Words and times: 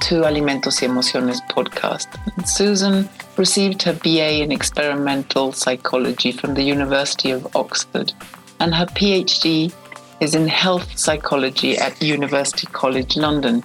to 0.00 0.24
Alimentos 0.24 0.80
y 0.80 0.86
Emociones 0.86 1.40
podcast. 1.48 2.08
Susan 2.46 3.08
received 3.36 3.82
her 3.82 3.92
BA 3.92 4.42
in 4.42 4.52
experimental 4.52 5.52
psychology 5.52 6.32
from 6.32 6.54
the 6.54 6.62
University 6.62 7.30
of 7.30 7.46
Oxford, 7.56 8.12
and 8.60 8.74
her 8.74 8.86
PhD 8.86 9.72
is 10.20 10.34
in 10.34 10.48
health 10.48 10.98
psychology 10.98 11.76
at 11.76 12.02
University 12.02 12.66
College 12.68 13.16
London. 13.16 13.62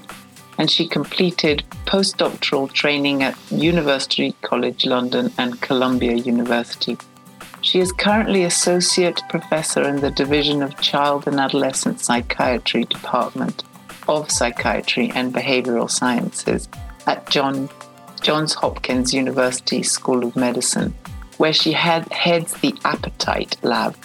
And 0.58 0.70
she 0.70 0.88
completed 0.88 1.64
postdoctoral 1.86 2.72
training 2.72 3.24
at 3.24 3.38
University 3.52 4.36
College 4.42 4.86
London 4.86 5.32
and 5.40 5.60
Columbia 5.62 6.16
University. 6.16 6.98
She 7.62 7.80
is 7.80 7.92
currently 7.92 8.44
Associate 8.44 9.20
Professor 9.30 9.84
in 9.84 10.02
the 10.02 10.12
Division 10.12 10.62
of 10.62 10.80
Child 10.80 11.28
and 11.28 11.40
Adolescent 11.40 12.00
Psychiatry 12.02 12.84
Department 12.84 13.64
of 14.08 14.32
Psychiatry 14.32 15.12
and 15.16 15.34
Behavioral 15.34 15.90
Sciences 15.90 16.70
at 17.08 17.30
John, 17.30 17.70
Johns 18.22 18.54
Hopkins 18.54 19.14
University 19.14 19.84
School 19.84 20.26
of 20.26 20.36
Medicine, 20.36 20.94
where 21.38 21.54
she 21.54 21.72
had, 21.72 22.12
heads 22.12 22.54
the 22.56 22.76
Appetite 22.86 23.58
Lab. 23.64 23.96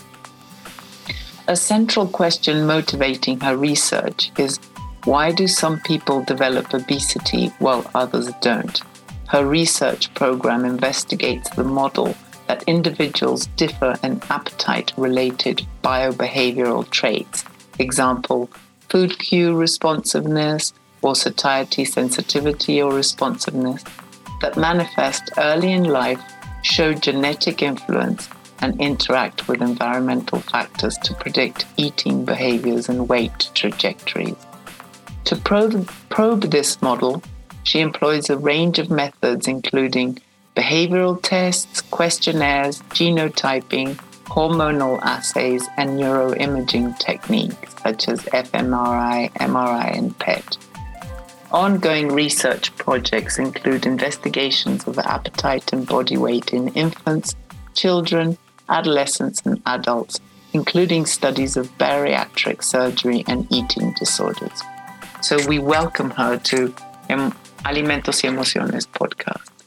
A 1.46 1.56
central 1.56 2.06
question 2.06 2.66
motivating 2.66 3.40
her 3.40 3.56
research 3.56 4.30
is 4.38 4.58
why 5.04 5.32
do 5.32 5.46
some 5.46 5.80
people 5.80 6.22
develop 6.24 6.74
obesity 6.74 7.46
while 7.58 7.90
others 7.94 8.30
don't? 8.40 8.82
Her 9.28 9.46
research 9.46 10.12
program 10.14 10.64
investigates 10.64 11.48
the 11.50 11.64
model 11.64 12.14
that 12.48 12.64
individuals 12.64 13.46
differ 13.56 13.96
in 14.02 14.20
appetite 14.30 14.92
related 14.96 15.66
biobehavioral 15.82 16.88
traits. 16.90 17.44
Example, 17.78 18.50
food 18.88 19.18
cue 19.18 19.54
responsiveness 19.54 20.72
or 21.02 21.14
satiety 21.14 21.84
sensitivity 21.84 22.82
or 22.82 22.92
responsiveness 22.92 23.84
that 24.40 24.56
manifest 24.56 25.30
early 25.38 25.72
in 25.72 25.84
life 25.84 26.20
show 26.62 26.92
genetic 26.92 27.62
influence 27.62 28.28
and 28.60 28.80
interact 28.80 29.46
with 29.48 29.62
environmental 29.62 30.40
factors 30.40 30.98
to 30.98 31.14
predict 31.14 31.66
eating 31.76 32.24
behaviors 32.24 32.88
and 32.88 33.08
weight 33.08 33.50
trajectories. 33.54 34.36
To 35.24 35.36
probe, 35.36 35.88
probe 36.08 36.50
this 36.50 36.80
model, 36.82 37.22
she 37.62 37.80
employs 37.80 38.30
a 38.30 38.38
range 38.38 38.78
of 38.78 38.90
methods, 38.90 39.46
including 39.46 40.18
behavioral 40.56 41.20
tests, 41.22 41.82
questionnaires, 41.82 42.80
genotyping, 42.90 43.98
hormonal 44.28 45.00
assays, 45.02 45.66
and 45.76 45.98
neuroimaging 45.98 46.98
techniques 46.98 47.74
such 47.82 48.08
as 48.08 48.20
fMRI, 48.24 49.32
MRI, 49.32 49.96
and 49.96 50.18
PET. 50.18 50.58
Ongoing 51.50 52.08
research 52.08 52.76
projects 52.76 53.38
include 53.38 53.86
investigations 53.86 54.86
of 54.86 54.98
appetite 54.98 55.72
and 55.72 55.86
body 55.86 56.18
weight 56.18 56.52
in 56.52 56.68
infants, 56.68 57.34
children, 57.74 58.36
adolescents, 58.68 59.40
and 59.46 59.62
adults, 59.64 60.20
including 60.52 61.06
studies 61.06 61.56
of 61.56 61.66
bariatric 61.78 62.62
surgery 62.62 63.24
and 63.26 63.46
eating 63.50 63.94
disorders. 63.98 64.62
So 65.22 65.36
we 65.48 65.58
welcome 65.58 66.10
her 66.10 66.36
to 66.36 66.74
Alimentos 67.64 68.22
y 68.22 68.28
Emociones 68.28 68.86
podcast. 68.86 69.57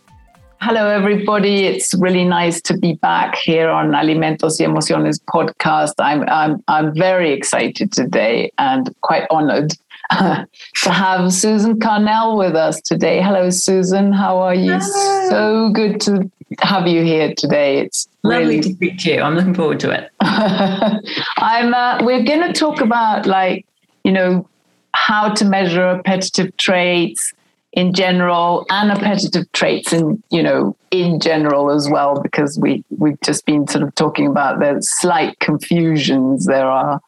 Hello, 0.63 0.89
everybody. 0.89 1.65
It's 1.65 1.95
really 1.95 2.23
nice 2.23 2.61
to 2.61 2.77
be 2.77 2.93
back 2.93 3.33
here 3.35 3.67
on 3.67 3.93
Alimentos 3.93 4.59
y 4.59 4.65
Emociones 4.67 5.19
podcast. 5.19 5.93
I'm, 5.97 6.23
I'm, 6.29 6.63
I'm 6.67 6.93
very 6.93 7.31
excited 7.31 7.91
today 7.91 8.51
and 8.59 8.93
quite 9.01 9.25
honored 9.31 9.73
to 10.11 10.91
have 10.91 11.33
Susan 11.33 11.79
Carnell 11.79 12.37
with 12.37 12.55
us 12.55 12.79
today. 12.79 13.23
Hello, 13.23 13.49
Susan. 13.49 14.13
How 14.13 14.37
are 14.37 14.53
you? 14.53 14.77
Hello. 14.79 15.29
So 15.31 15.69
good 15.73 15.99
to 16.01 16.29
have 16.59 16.87
you 16.87 17.03
here 17.03 17.33
today. 17.35 17.79
It's 17.79 18.07
lovely 18.21 18.45
really... 18.45 18.61
to 18.61 18.73
speak 18.73 18.99
to 18.99 19.13
you. 19.13 19.21
I'm 19.21 19.33
looking 19.33 19.55
forward 19.55 19.79
to 19.79 19.89
it. 19.89 20.11
I'm. 20.21 21.73
Uh, 21.73 22.03
we're 22.03 22.23
going 22.23 22.41
to 22.41 22.53
talk 22.53 22.81
about 22.81 23.25
like 23.25 23.65
you 24.03 24.11
know 24.11 24.47
how 24.93 25.33
to 25.33 25.43
measure 25.43 25.87
appetitive 25.87 26.55
traits 26.57 27.33
in 27.73 27.93
general 27.93 28.65
and 28.69 28.91
appetitive 28.91 29.49
traits 29.53 29.93
in 29.93 30.21
you 30.29 30.43
know 30.43 30.75
in 30.91 31.19
general 31.19 31.71
as 31.71 31.89
well 31.89 32.19
because 32.21 32.59
we 32.59 32.83
we've 32.97 33.19
just 33.21 33.45
been 33.45 33.67
sort 33.67 33.83
of 33.83 33.93
talking 33.95 34.27
about 34.27 34.59
the 34.59 34.81
slight 34.81 35.39
confusions 35.39 36.45
there 36.45 36.65
are 36.65 36.99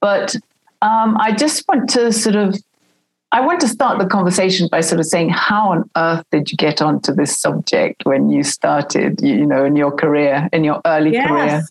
but 0.00 0.36
um, 0.82 1.16
i 1.18 1.32
just 1.32 1.66
want 1.66 1.90
to 1.90 2.12
sort 2.12 2.36
of 2.36 2.56
i 3.32 3.40
want 3.40 3.60
to 3.60 3.66
start 3.66 3.98
the 3.98 4.06
conversation 4.06 4.68
by 4.70 4.80
sort 4.80 5.00
of 5.00 5.06
saying 5.06 5.30
how 5.30 5.70
on 5.70 5.90
earth 5.96 6.24
did 6.30 6.50
you 6.50 6.56
get 6.56 6.80
onto 6.80 7.12
this 7.12 7.36
subject 7.40 8.04
when 8.04 8.30
you 8.30 8.44
started 8.44 9.20
you 9.20 9.44
know 9.44 9.64
in 9.64 9.74
your 9.74 9.90
career 9.90 10.48
in 10.52 10.62
your 10.62 10.80
early 10.86 11.12
yes. 11.12 11.28
career 11.28 11.62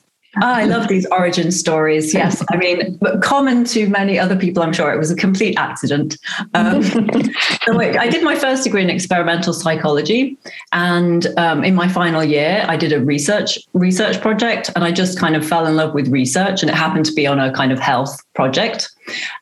I 0.42 0.66
love 0.66 0.88
these 0.88 1.06
origin 1.08 1.52
stories. 1.52 2.14
Yes, 2.14 2.44
I 2.52 2.58
mean, 2.58 2.98
but 3.00 3.22
common 3.22 3.66
to 3.66 3.88
many 3.88 4.18
other 4.18 4.36
people, 4.36 4.64
I'm 4.64 4.74
sure 4.74 4.92
it 4.92 4.98
was 4.98 5.12
a 5.12 5.16
complete 5.16 5.56
accident. 5.58 6.18
Um, 6.54 6.82
so 7.64 7.80
I 7.80 8.10
did 8.10 8.24
my 8.24 8.36
first 8.36 8.64
degree 8.64 8.82
in 8.82 8.90
experimental 8.90 9.54
psychology, 9.54 10.38
and 10.72 11.28
um, 11.38 11.64
in 11.64 11.76
my 11.76 11.88
final 11.88 12.24
year, 12.24 12.66
I 12.68 12.78
did 12.78 12.94
a 12.94 13.04
research 13.04 13.60
research 13.74 14.22
project, 14.22 14.72
and 14.76 14.84
I 14.84 14.92
just 14.92 15.20
kind 15.20 15.36
of 15.36 15.46
fell 15.48 15.66
in 15.66 15.76
love 15.76 15.94
with 15.94 16.08
research, 16.08 16.64
and 16.64 16.70
it 16.70 16.76
happened 16.76 17.06
to 17.06 17.14
be 17.14 17.28
on 17.28 17.40
a 17.40 17.52
kind 17.54 17.72
of 17.72 17.80
health 17.80 18.20
project. 18.34 18.93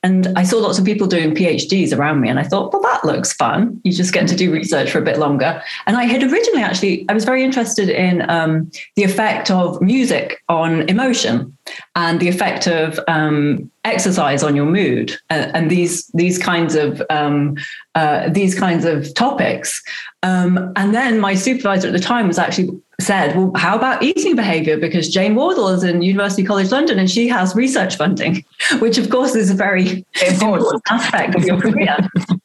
And 0.03 0.27
I 0.35 0.43
saw 0.43 0.57
lots 0.57 0.79
of 0.79 0.85
people 0.85 1.07
doing 1.07 1.35
PhDs 1.35 1.97
around 1.97 2.21
me, 2.21 2.29
and 2.29 2.39
I 2.39 2.43
thought, 2.43 2.73
well, 2.73 2.81
that 2.81 3.03
looks 3.05 3.33
fun. 3.33 3.79
You 3.83 3.91
just 3.91 4.13
get 4.13 4.27
to 4.27 4.35
do 4.35 4.51
research 4.51 4.91
for 4.91 4.99
a 4.99 5.03
bit 5.03 5.17
longer. 5.17 5.61
And 5.85 5.97
I 5.97 6.03
had 6.05 6.23
originally 6.23 6.63
actually, 6.63 7.05
I 7.09 7.13
was 7.13 7.25
very 7.25 7.43
interested 7.43 7.89
in 7.89 8.29
um, 8.29 8.71
the 8.95 9.03
effect 9.03 9.51
of 9.51 9.81
music 9.81 10.43
on 10.49 10.89
emotion 10.89 11.55
and 11.95 12.19
the 12.19 12.27
effect 12.27 12.67
of 12.67 12.99
um, 13.07 13.69
exercise 13.83 14.43
on 14.43 14.55
your 14.55 14.65
mood, 14.65 15.17
and, 15.29 15.55
and 15.55 15.71
these 15.71 16.07
these 16.07 16.37
kinds 16.37 16.75
of 16.75 17.01
um, 17.09 17.55
uh, 17.95 18.29
these 18.29 18.57
kinds 18.57 18.85
of 18.85 19.13
topics. 19.13 19.81
Um, 20.23 20.71
and 20.75 20.93
then 20.93 21.19
my 21.19 21.33
supervisor 21.35 21.87
at 21.87 21.93
the 21.93 21.99
time 21.99 22.27
was 22.27 22.37
actually 22.37 22.69
said, 23.01 23.35
well, 23.35 23.51
how 23.55 23.75
about 23.75 24.03
eating 24.03 24.35
behavior? 24.35 24.77
Because 24.77 25.09
Jane 25.09 25.35
Wardle 25.35 25.69
is 25.69 25.83
in 25.83 26.01
University 26.01 26.43
College 26.43 26.71
London 26.71 26.99
and 26.99 27.09
she 27.09 27.27
has 27.27 27.55
research 27.55 27.95
funding, 27.95 28.45
which 28.79 28.97
of 28.97 29.09
course 29.09 29.35
is 29.35 29.49
a 29.49 29.53
very 29.53 30.05
important 30.27 30.81
aspect 30.89 31.35
of 31.35 31.43
your 31.43 31.59
career. 31.59 31.97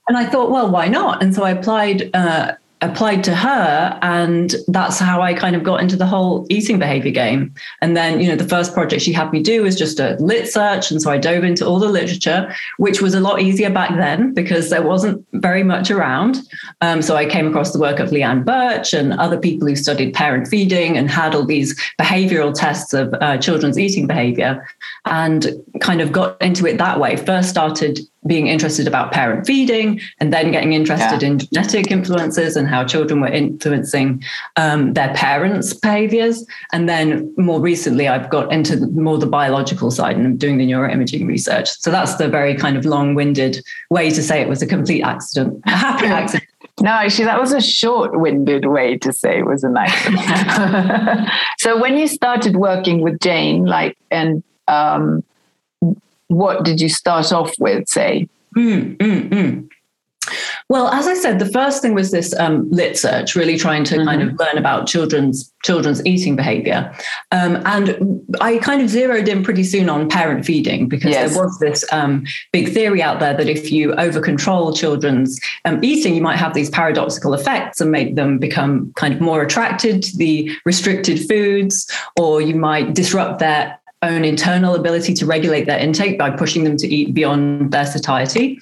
and 0.09 0.17
I 0.17 0.27
thought, 0.27 0.51
well, 0.51 0.71
why 0.71 0.89
not? 0.89 1.23
And 1.23 1.35
so 1.35 1.45
I 1.45 1.51
applied 1.51 2.11
uh, 2.15 2.55
applied 2.83 3.25
to 3.25 3.35
her 3.35 3.99
and 4.03 4.55
that's 4.69 4.99
how 4.99 5.23
i 5.23 5.33
kind 5.33 5.57
of 5.57 5.63
got 5.63 5.81
into 5.81 5.97
the 5.97 6.05
whole 6.07 6.47
eating 6.51 6.79
behavior 6.79 7.11
game. 7.11 7.55
And 7.81 7.97
then 7.97 8.21
you 8.21 8.29
know 8.29 8.37
the 8.37 8.49
first 8.49 8.75
project 8.75 9.03
she 9.03 9.13
had 9.13 9.33
me 9.33 9.43
do 9.43 9.63
was 9.63 9.77
just 9.77 9.99
a 9.99 10.17
lit 10.21 10.47
search 10.49 10.91
and 10.91 11.01
so 11.01 11.11
i 11.11 11.17
dove 11.17 11.43
into 11.43 11.67
all 11.67 11.79
the 11.79 11.89
literature 11.89 12.55
which 12.77 13.01
was 13.01 13.15
a 13.15 13.21
lot 13.21 13.41
easier 13.41 13.71
back 13.71 13.97
then 13.97 14.35
because 14.35 14.69
there 14.69 14.83
wasn't 14.83 15.25
very 15.33 15.63
much 15.63 15.91
around. 15.91 16.41
Um, 16.83 17.01
so 17.01 17.17
i 17.17 17.25
came 17.25 17.47
across 17.47 17.73
the 17.73 17.81
work 17.81 17.99
of 17.99 18.13
Leann 18.13 18.45
Birch 18.45 18.93
and 18.93 19.15
other 19.15 19.39
people 19.39 19.67
who 19.69 19.77
studied 19.77 20.13
parent 20.13 20.49
feeding 20.49 20.97
and 20.99 21.11
had 21.11 21.35
all 21.35 21.47
these 21.47 21.79
behavioral 22.01 22.53
tests 22.53 22.93
of 22.93 23.15
uh, 23.21 23.39
children's 23.39 23.79
eating 23.79 24.07
behavior 24.07 24.67
and 25.07 25.47
kind 25.81 26.01
of 26.01 26.13
got 26.13 26.41
into 26.43 26.67
it 26.67 26.79
that 26.79 27.01
way. 27.01 27.17
First 27.17 27.49
started 27.49 28.01
being 28.27 28.47
interested 28.47 28.87
about 28.87 29.13
parent 29.13 29.47
feeding 29.47 30.01
and 30.19 30.33
then 30.33 30.51
getting 30.53 30.73
interested 30.73 31.23
yeah. 31.23 31.29
in 31.29 31.39
genetic 31.39 31.91
influences 31.91 32.57
and 32.57 32.69
how 32.69 32.85
children 32.85 33.21
were 33.21 33.29
influencing 33.29 34.23
um, 34.57 34.93
their 34.95 35.13
parents' 35.15 35.73
behaviors. 35.75 36.45
And 36.73 36.89
then 36.89 37.33
more 37.37 37.61
recently, 37.61 38.09
I've 38.09 38.31
got 38.31 38.53
into 38.53 38.77
the, 38.77 38.87
more 38.89 39.19
the 39.19 39.27
biological 39.27 39.91
side 39.91 40.17
and 40.17 40.27
I'm 40.27 40.37
doing 40.37 40.59
the 40.59 40.67
neuroimaging 40.67 41.27
research. 41.27 41.69
So 41.81 41.91
that's 41.91 42.17
the 42.17 42.29
very 42.29 42.55
kind 42.55 42.77
of 42.77 42.85
long 42.85 43.15
winded 43.15 43.63
way 43.91 44.11
to 44.11 44.23
say 44.23 44.41
it 44.41 44.49
was 44.49 44.63
a 44.63 44.67
complete 44.67 45.03
accident, 45.03 45.63
a 45.67 45.71
happy 45.71 46.07
accident. 46.07 46.49
No, 46.81 46.91
actually, 46.91 47.25
that 47.25 47.41
was 47.41 47.53
a 47.53 47.61
short 47.61 48.21
winded 48.21 48.67
way 48.67 48.99
to 48.99 49.13
say 49.13 49.39
it 49.39 49.47
was 49.47 49.65
an 49.65 49.77
accident. 49.79 51.29
so 51.59 51.81
when 51.81 51.97
you 51.97 52.07
started 52.07 52.57
working 52.57 53.01
with 53.01 53.19
Jane, 53.21 53.65
like, 53.65 53.97
and 54.11 54.43
um, 54.69 55.25
what 56.29 56.65
did 56.65 56.81
you 56.81 56.89
start 56.89 57.33
off 57.33 57.53
with, 57.59 57.89
say? 57.89 58.29
Mm, 58.57 58.97
mm, 58.97 59.29
mm. 59.29 59.69
Well, 60.69 60.89
as 60.89 61.07
I 61.07 61.15
said, 61.15 61.39
the 61.39 61.47
first 61.47 61.81
thing 61.81 61.95
was 61.95 62.11
this 62.11 62.35
um, 62.39 62.69
lit 62.71 62.99
search, 62.99 63.37
really 63.37 63.57
trying 63.57 63.85
to 63.85 63.97
mm-hmm. 63.97 64.09
kind 64.09 64.23
of 64.23 64.39
learn 64.39 64.59
about 64.59 64.87
children's 64.87 65.53
children's 65.63 66.05
eating 66.05 66.37
behavior, 66.37 66.93
um, 67.31 67.63
and 67.65 68.25
I 68.41 68.59
kind 68.59 68.83
of 68.83 68.89
zeroed 68.89 69.29
in 69.29 69.45
pretty 69.45 69.63
soon 69.63 69.89
on 69.89 70.09
parent 70.09 70.45
feeding 70.45 70.89
because 70.89 71.13
yes. 71.13 71.35
there 71.35 71.45
was 71.45 71.59
this 71.59 71.85
um, 71.93 72.25
big 72.53 72.73
theory 72.73 73.03
out 73.03 73.21
there 73.21 73.35
that 73.35 73.49
if 73.49 73.71
you 73.71 73.95
over 73.95 74.21
control 74.21 74.73
children's 74.73 75.39
um, 75.65 75.83
eating, 75.85 76.15
you 76.15 76.23
might 76.23 76.37
have 76.37 76.55
these 76.55 76.71
paradoxical 76.71 77.33
effects 77.35 77.81
and 77.81 77.91
make 77.93 78.17
them 78.17 78.39
become 78.39 78.93
kind 78.97 79.15
of 79.15 79.21
more 79.21 79.43
attracted 79.43 80.03
to 80.03 80.17
the 80.17 80.51
restricted 80.65 81.29
foods, 81.29 81.89
or 82.19 82.41
you 82.41 82.55
might 82.57 82.95
disrupt 82.95 83.39
their 83.39 83.79
own 84.03 84.25
internal 84.25 84.75
ability 84.75 85.15
to 85.15 85.27
regulate 85.27 85.67
their 85.67 85.79
intake 85.79 86.19
by 86.19 86.31
pushing 86.31 86.65
them 86.65 86.77
to 86.77 86.87
eat 86.87 87.15
beyond 87.15 87.73
their 87.73 87.87
satiety. 87.87 88.59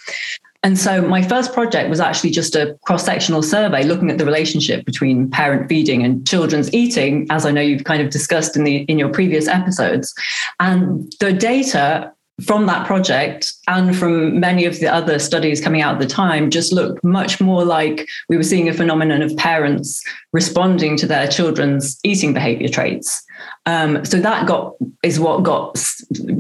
And 0.62 0.78
so 0.78 1.02
my 1.02 1.20
first 1.20 1.52
project 1.52 1.90
was 1.90 2.00
actually 2.00 2.30
just 2.30 2.56
a 2.56 2.78
cross-sectional 2.86 3.42
survey 3.42 3.84
looking 3.84 4.10
at 4.10 4.16
the 4.16 4.24
relationship 4.24 4.86
between 4.86 5.30
parent 5.30 5.68
feeding 5.68 6.02
and 6.02 6.26
children's 6.26 6.72
eating, 6.72 7.26
as 7.28 7.44
I 7.44 7.50
know 7.50 7.60
you've 7.60 7.84
kind 7.84 8.00
of 8.00 8.08
discussed 8.08 8.56
in 8.56 8.64
the 8.64 8.76
in 8.84 8.98
your 8.98 9.10
previous 9.10 9.46
episodes. 9.46 10.14
And 10.60 11.12
the 11.20 11.34
data 11.34 12.10
from 12.46 12.66
that 12.66 12.86
project 12.86 13.52
and 13.68 13.96
from 13.96 14.40
many 14.40 14.64
of 14.64 14.80
the 14.80 14.88
other 14.88 15.18
studies 15.18 15.60
coming 15.60 15.82
out 15.82 15.94
at 15.94 16.00
the 16.00 16.06
time 16.06 16.50
just 16.50 16.72
looked 16.72 17.04
much 17.04 17.40
more 17.40 17.64
like 17.64 18.08
we 18.28 18.36
were 18.36 18.42
seeing 18.42 18.68
a 18.68 18.72
phenomenon 18.72 19.22
of 19.22 19.36
parents 19.36 20.02
responding 20.32 20.96
to 20.96 21.06
their 21.06 21.28
children's 21.28 22.00
eating 22.02 22.34
behavior 22.34 22.68
traits 22.68 23.22
um, 23.66 24.04
so 24.04 24.18
that 24.20 24.46
got 24.46 24.74
is 25.02 25.18
what 25.18 25.42
got 25.42 25.82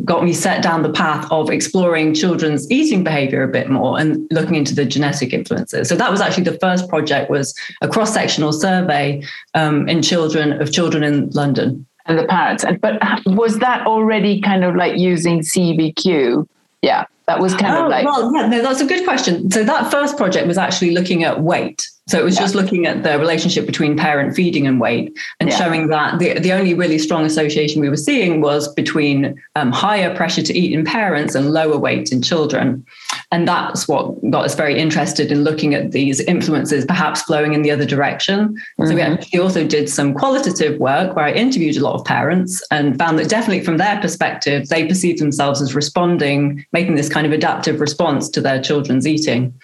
got 0.04 0.24
me 0.24 0.32
set 0.32 0.62
down 0.62 0.82
the 0.82 0.92
path 0.92 1.26
of 1.30 1.50
exploring 1.50 2.14
children's 2.14 2.70
eating 2.70 3.02
behavior 3.02 3.42
a 3.42 3.48
bit 3.48 3.70
more 3.70 3.98
and 3.98 4.26
looking 4.30 4.54
into 4.54 4.74
the 4.74 4.84
genetic 4.84 5.32
influences 5.32 5.88
so 5.88 5.96
that 5.96 6.10
was 6.10 6.20
actually 6.20 6.44
the 6.44 6.58
first 6.58 6.88
project 6.88 7.30
was 7.30 7.54
a 7.80 7.88
cross-sectional 7.88 8.52
survey 8.52 9.22
um, 9.54 9.88
in 9.88 10.02
children 10.02 10.60
of 10.60 10.72
children 10.72 11.02
in 11.02 11.30
london 11.30 11.86
and 12.06 12.18
the 12.18 12.24
parents. 12.24 12.64
And 12.64 12.80
but 12.80 13.00
was 13.26 13.58
that 13.58 13.86
already 13.86 14.40
kind 14.40 14.64
of 14.64 14.76
like 14.76 14.98
using 14.98 15.40
CBQ? 15.40 16.46
Yeah, 16.82 17.06
that 17.26 17.40
was 17.40 17.54
kind 17.54 17.76
oh, 17.76 17.84
of 17.84 17.90
like. 17.90 18.04
Well, 18.04 18.34
yeah, 18.34 18.46
no, 18.46 18.62
that's 18.62 18.80
a 18.80 18.86
good 18.86 19.04
question. 19.04 19.50
So 19.50 19.64
that 19.64 19.90
first 19.90 20.16
project 20.16 20.46
was 20.46 20.58
actually 20.58 20.92
looking 20.92 21.24
at 21.24 21.40
weight. 21.40 21.88
So 22.06 22.18
it 22.18 22.24
was 22.24 22.34
yeah. 22.34 22.42
just 22.42 22.54
looking 22.54 22.86
at 22.86 23.02
the 23.02 23.18
relationship 23.18 23.64
between 23.64 23.96
parent 23.96 24.36
feeding 24.36 24.66
and 24.66 24.78
weight 24.78 25.16
and 25.40 25.48
yeah. 25.48 25.56
showing 25.56 25.88
that 25.88 26.18
the, 26.18 26.38
the 26.38 26.52
only 26.52 26.74
really 26.74 26.98
strong 26.98 27.24
association 27.24 27.80
we 27.80 27.88
were 27.88 27.96
seeing 27.96 28.42
was 28.42 28.72
between 28.74 29.40
um, 29.56 29.72
higher 29.72 30.14
pressure 30.14 30.42
to 30.42 30.52
eat 30.52 30.72
in 30.72 30.84
parents 30.84 31.34
and 31.34 31.52
lower 31.52 31.78
weight 31.78 32.12
in 32.12 32.20
children. 32.20 32.84
And 33.32 33.48
that's 33.48 33.88
what 33.88 34.14
got 34.30 34.44
us 34.44 34.54
very 34.54 34.78
interested 34.78 35.32
in 35.32 35.44
looking 35.44 35.74
at 35.74 35.92
these 35.92 36.20
influences 36.20 36.84
perhaps 36.84 37.22
flowing 37.22 37.54
in 37.54 37.62
the 37.62 37.70
other 37.70 37.86
direction. 37.86 38.48
Mm-hmm. 38.48 38.86
So 38.86 38.94
we 38.94 39.00
mm-hmm. 39.00 39.14
actually 39.14 39.40
also 39.40 39.66
did 39.66 39.88
some 39.88 40.12
qualitative 40.12 40.78
work 40.78 41.16
where 41.16 41.24
I 41.24 41.32
interviewed 41.32 41.76
a 41.78 41.80
lot 41.80 41.94
of 41.94 42.04
parents 42.04 42.62
and 42.70 42.98
found 42.98 43.18
that 43.18 43.30
definitely 43.30 43.64
from 43.64 43.78
their 43.78 43.98
perspective, 44.00 44.68
they 44.68 44.86
perceived 44.86 45.20
themselves 45.20 45.62
as 45.62 45.74
responding, 45.74 46.66
making 46.72 46.96
this 46.96 47.08
kind 47.08 47.26
of 47.26 47.32
adaptive 47.32 47.80
response 47.80 48.28
to 48.28 48.42
their 48.42 48.60
children's 48.60 49.06
eating. 49.06 49.54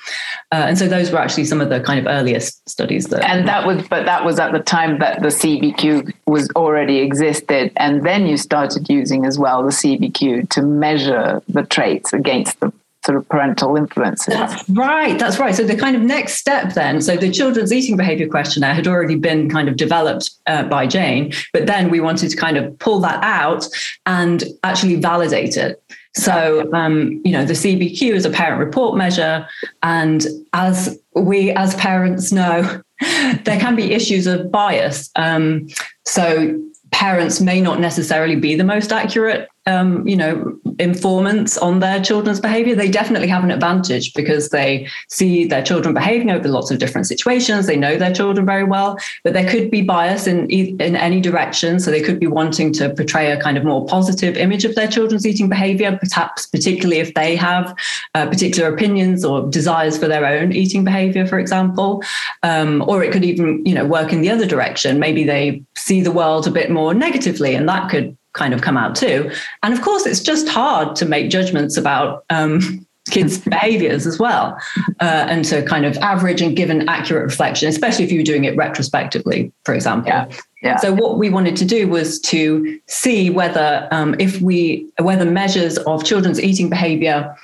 Uh, 0.52 0.64
and 0.68 0.78
so 0.78 0.88
those 0.88 1.10
were 1.10 1.18
actually 1.18 1.44
some 1.44 1.60
of 1.60 1.68
the 1.68 1.80
kind 1.80 2.00
of 2.00 2.06
earliest 2.30 2.68
studies 2.68 3.06
that. 3.06 3.24
And 3.24 3.46
that 3.48 3.66
was, 3.66 3.86
but 3.88 4.06
that 4.06 4.24
was 4.24 4.38
at 4.38 4.52
the 4.52 4.60
time 4.60 4.98
that 4.98 5.22
the 5.22 5.28
CBQ 5.28 6.12
was 6.26 6.50
already 6.56 6.98
existed, 6.98 7.72
and 7.76 8.04
then 8.04 8.26
you 8.26 8.36
started 8.36 8.88
using 8.88 9.26
as 9.26 9.38
well 9.38 9.62
the 9.62 9.70
CBQ 9.70 10.48
to 10.50 10.62
measure 10.62 11.42
the 11.48 11.62
traits 11.64 12.12
against 12.12 12.60
the 12.60 12.72
sort 13.06 13.16
of 13.16 13.26
parental 13.30 13.76
influences. 13.76 14.34
That's 14.34 14.68
right. 14.68 15.18
That's 15.18 15.38
right. 15.38 15.54
So 15.54 15.64
the 15.64 15.76
kind 15.76 15.96
of 15.96 16.02
next 16.02 16.34
step 16.34 16.74
then, 16.74 17.00
so 17.00 17.16
the 17.16 17.30
children's 17.30 17.72
eating 17.72 17.96
behavior 17.96 18.28
questionnaire 18.28 18.74
had 18.74 18.86
already 18.86 19.14
been 19.14 19.48
kind 19.48 19.70
of 19.70 19.76
developed 19.76 20.32
uh, 20.46 20.64
by 20.64 20.86
Jane, 20.86 21.32
but 21.54 21.66
then 21.66 21.88
we 21.88 22.00
wanted 22.00 22.28
to 22.28 22.36
kind 22.36 22.58
of 22.58 22.78
pull 22.78 23.00
that 23.00 23.24
out 23.24 23.66
and 24.04 24.44
actually 24.64 24.96
validate 24.96 25.56
it. 25.56 25.82
So, 26.14 26.70
um, 26.74 27.22
you 27.24 27.32
know, 27.32 27.44
the 27.44 27.54
CBQ 27.54 28.12
is 28.12 28.26
a 28.26 28.30
parent 28.30 28.58
report 28.58 28.98
measure. 28.98 29.48
And 29.82 30.26
as 30.52 30.99
we 31.14 31.50
as 31.52 31.74
parents 31.76 32.32
know, 32.32 32.82
there 33.00 33.60
can 33.60 33.76
be 33.76 33.92
issues 33.92 34.26
of 34.26 34.50
bias. 34.50 35.10
Um, 35.16 35.68
so, 36.04 36.60
parents 36.90 37.40
may 37.40 37.60
not 37.60 37.78
necessarily 37.78 38.34
be 38.36 38.56
the 38.56 38.64
most 38.64 38.92
accurate 38.92 39.48
um, 39.70 40.06
you 40.06 40.16
know, 40.16 40.58
informants 40.78 41.58
on 41.58 41.80
their 41.80 42.00
children's 42.02 42.40
behavior, 42.40 42.74
they 42.74 42.90
definitely 42.90 43.28
have 43.28 43.44
an 43.44 43.50
advantage 43.50 44.12
because 44.14 44.48
they 44.48 44.88
see 45.08 45.44
their 45.46 45.62
children 45.62 45.94
behaving 45.94 46.30
over 46.30 46.48
lots 46.48 46.70
of 46.70 46.78
different 46.78 47.06
situations. 47.06 47.66
They 47.66 47.76
know 47.76 47.96
their 47.96 48.12
children 48.12 48.46
very 48.46 48.64
well, 48.64 48.98
but 49.24 49.32
there 49.32 49.48
could 49.48 49.70
be 49.70 49.82
bias 49.82 50.26
in 50.26 50.48
in 50.50 50.96
any 50.96 51.20
direction. 51.20 51.80
So 51.80 51.90
they 51.90 52.02
could 52.02 52.18
be 52.18 52.26
wanting 52.26 52.72
to 52.74 52.92
portray 52.94 53.30
a 53.30 53.40
kind 53.40 53.56
of 53.56 53.64
more 53.64 53.86
positive 53.86 54.36
image 54.36 54.64
of 54.64 54.74
their 54.74 54.88
children's 54.88 55.26
eating 55.26 55.48
behavior, 55.48 55.98
perhaps 56.02 56.46
particularly 56.46 57.00
if 57.00 57.14
they 57.14 57.36
have 57.36 57.74
uh, 58.14 58.26
particular 58.26 58.72
opinions 58.72 59.24
or 59.24 59.48
desires 59.48 59.98
for 59.98 60.08
their 60.08 60.24
own 60.24 60.52
eating 60.52 60.84
behavior, 60.84 61.26
for 61.26 61.38
example. 61.38 62.02
Um, 62.42 62.82
or 62.88 63.02
it 63.02 63.12
could 63.12 63.24
even, 63.24 63.64
you 63.64 63.74
know, 63.74 63.84
work 63.84 64.12
in 64.12 64.22
the 64.22 64.30
other 64.30 64.46
direction. 64.46 64.98
Maybe 64.98 65.24
they 65.24 65.62
see 65.76 66.00
the 66.00 66.12
world 66.12 66.46
a 66.46 66.50
bit 66.50 66.70
more 66.70 66.94
negatively, 66.94 67.54
and 67.54 67.68
that 67.68 67.90
could 67.90 68.16
kind 68.32 68.54
of 68.54 68.62
come 68.62 68.76
out 68.76 68.94
too. 68.94 69.30
And 69.62 69.74
of 69.74 69.82
course, 69.82 70.06
it's 70.06 70.20
just 70.20 70.48
hard 70.48 70.96
to 70.96 71.06
make 71.06 71.30
judgments 71.30 71.76
about 71.76 72.24
um, 72.30 72.86
kids' 73.10 73.38
behaviors 73.38 74.06
as 74.06 74.18
well, 74.18 74.56
uh, 75.00 75.26
and 75.28 75.44
to 75.46 75.62
kind 75.62 75.84
of 75.84 75.96
average 75.98 76.40
and 76.40 76.56
give 76.56 76.70
an 76.70 76.88
accurate 76.88 77.24
reflection, 77.24 77.68
especially 77.68 78.04
if 78.04 78.12
you're 78.12 78.22
doing 78.22 78.44
it 78.44 78.56
retrospectively, 78.56 79.52
for 79.64 79.74
example. 79.74 80.08
Yeah. 80.08 80.28
Yeah. 80.62 80.76
So 80.76 80.92
what 80.92 81.16
we 81.16 81.30
wanted 81.30 81.56
to 81.56 81.64
do 81.64 81.88
was 81.88 82.20
to 82.20 82.78
see 82.86 83.30
whether 83.30 83.88
um, 83.90 84.14
if 84.18 84.42
we 84.42 84.86
whether 85.00 85.24
measures 85.24 85.78
of 85.78 86.04
children's 86.04 86.38
eating 86.38 86.68
behavior 86.68 87.34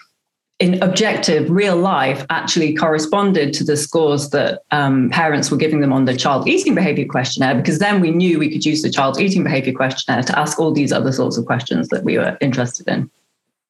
in 0.59 0.83
objective 0.83 1.51
real 1.51 1.77
life 1.77 2.25
actually 2.31 2.75
corresponded 2.75 3.53
to 3.53 3.63
the 3.63 3.77
scores 3.77 4.31
that 4.31 4.63
um, 4.71 5.11
parents 5.11 5.51
were 5.51 5.57
giving 5.57 5.81
them 5.81 5.93
on 5.93 6.07
the 6.07 6.17
child 6.17 6.49
eating 6.49 6.75
behavior 6.75 7.05
questionnaire 7.05 7.55
because 7.55 7.79
then 7.79 8.01
we 8.01 8.11
knew 8.11 8.39
we 8.39 8.51
could 8.51 8.65
use 8.65 8.83
the 8.83 8.91
child 8.91 9.21
eating 9.21 9.45
behavior 9.45 9.73
questionnaire 9.73 10.23
to 10.23 10.39
ask 10.39 10.59
all 10.59 10.73
these 10.73 10.93
other 10.93 11.13
sorts 11.13 11.37
of 11.37 11.45
questions 11.45 11.89
that 11.89 12.05
we 12.05 12.17
were 12.17 12.39
interested 12.41 12.89
in. 12.89 13.11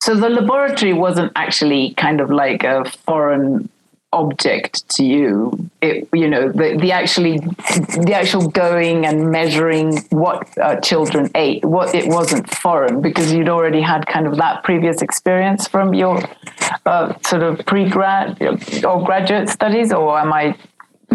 So 0.01 0.15
the 0.15 0.29
laboratory 0.29 0.93
wasn't 0.93 1.33
actually 1.35 1.95
kind 1.95 2.21
of 2.21 2.31
like 2.31 2.63
a 2.63 2.85
foreign 2.85 3.69
object 4.17 4.89
to 4.89 5.05
you 5.05 5.69
it 5.83 6.09
you 6.13 6.29
know 6.29 6.51
the, 6.51 6.77
the 6.81 6.91
actually 6.91 7.39
the 8.09 8.13
actual 8.15 8.49
going 8.49 9.05
and 9.05 9.31
measuring 9.31 9.99
what 10.23 10.39
uh, 10.59 10.81
children 10.81 11.31
ate 11.35 11.63
what 11.65 11.95
it 11.95 12.07
wasn't 12.09 12.49
foreign 12.55 13.01
because 13.01 13.33
you'd 13.33 13.49
already 13.49 13.81
had 13.81 14.07
kind 14.07 14.27
of 14.27 14.37
that 14.37 14.65
previous 14.65 15.03
experience 15.03 15.69
from 15.69 15.93
your 15.93 16.23
uh, 16.87 17.13
sort 17.27 17.43
of 17.43 17.65
pre-grad 17.67 18.41
or 18.85 19.05
graduate 19.05 19.49
studies 19.49 19.93
or 19.93 20.19
am 20.19 20.33
i 20.33 20.57